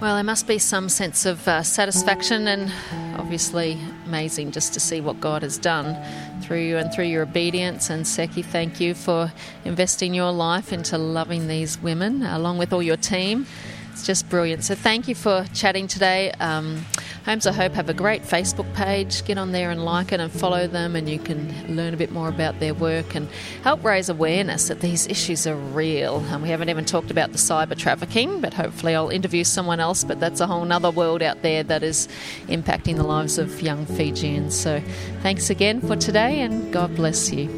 Well, 0.00 0.14
there 0.14 0.22
must 0.22 0.46
be 0.46 0.58
some 0.58 0.88
sense 0.88 1.26
of 1.26 1.48
uh, 1.48 1.64
satisfaction 1.64 2.46
and 2.46 2.72
obviously 3.18 3.76
amazing 4.06 4.52
just 4.52 4.72
to 4.74 4.80
see 4.80 5.00
what 5.00 5.20
God 5.20 5.42
has 5.42 5.58
done 5.58 5.98
through 6.40 6.60
you 6.60 6.76
and 6.76 6.94
through 6.94 7.06
your 7.06 7.24
obedience. 7.24 7.90
And 7.90 8.06
Seki, 8.06 8.42
thank 8.42 8.78
you 8.78 8.94
for 8.94 9.32
investing 9.64 10.14
your 10.14 10.30
life 10.30 10.72
into 10.72 10.96
loving 10.98 11.48
these 11.48 11.82
women 11.82 12.22
along 12.22 12.58
with 12.58 12.72
all 12.72 12.82
your 12.82 12.96
team. 12.96 13.44
It's 13.90 14.06
just 14.06 14.28
brilliant. 14.28 14.62
So 14.62 14.76
thank 14.76 15.08
you 15.08 15.16
for 15.16 15.44
chatting 15.52 15.88
today. 15.88 16.30
Um, 16.38 16.86
Homes 17.28 17.44
of 17.44 17.56
Hope 17.56 17.74
have 17.74 17.90
a 17.90 17.94
great 17.94 18.22
Facebook 18.22 18.72
page. 18.72 19.22
Get 19.26 19.36
on 19.36 19.52
there 19.52 19.70
and 19.70 19.84
like 19.84 20.12
it 20.12 20.20
and 20.20 20.32
follow 20.32 20.66
them, 20.66 20.96
and 20.96 21.06
you 21.06 21.18
can 21.18 21.76
learn 21.76 21.92
a 21.92 21.96
bit 21.98 22.10
more 22.10 22.30
about 22.30 22.58
their 22.58 22.72
work 22.72 23.14
and 23.14 23.28
help 23.62 23.84
raise 23.84 24.08
awareness 24.08 24.68
that 24.68 24.80
these 24.80 25.06
issues 25.08 25.46
are 25.46 25.54
real. 25.54 26.20
And 26.30 26.42
we 26.42 26.48
haven't 26.48 26.70
even 26.70 26.86
talked 26.86 27.10
about 27.10 27.32
the 27.32 27.36
cyber 27.36 27.76
trafficking, 27.76 28.40
but 28.40 28.54
hopefully 28.54 28.94
I'll 28.94 29.10
interview 29.10 29.44
someone 29.44 29.78
else. 29.78 30.04
But 30.04 30.20
that's 30.20 30.40
a 30.40 30.46
whole 30.46 30.72
other 30.72 30.90
world 30.90 31.20
out 31.20 31.42
there 31.42 31.62
that 31.64 31.82
is 31.82 32.08
impacting 32.46 32.96
the 32.96 33.02
lives 33.02 33.36
of 33.36 33.60
young 33.60 33.84
Fijians. 33.84 34.58
So 34.58 34.82
thanks 35.20 35.50
again 35.50 35.82
for 35.82 35.96
today, 35.96 36.40
and 36.40 36.72
God 36.72 36.96
bless 36.96 37.30
you. 37.30 37.50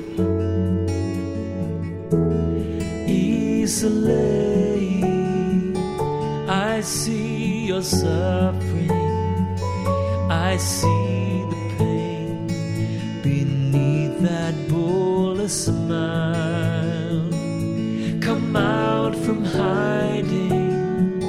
Easily. 3.07 4.51
I 6.49 6.81
see 6.81 7.67
your 7.67 7.83
suffering. 7.83 9.00
I 10.51 10.57
see 10.57 11.45
the 11.49 11.75
pain 11.79 12.49
beneath 13.23 14.19
that 14.23 14.53
bullish 14.69 15.53
smile. 15.53 17.31
Come 18.21 18.57
out 18.57 19.15
from 19.15 19.45
hiding. 19.45 21.21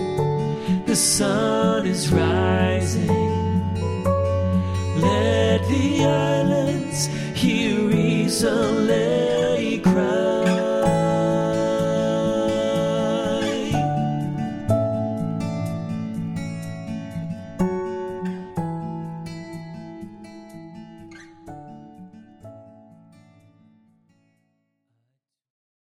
The 0.88 0.96
sun 0.96 1.86
is 1.86 2.12
rising. 2.12 3.08
Let 5.00 5.68
the 5.70 6.04
islands 6.04 7.06
hear 7.36 7.90
reason. 7.90 9.31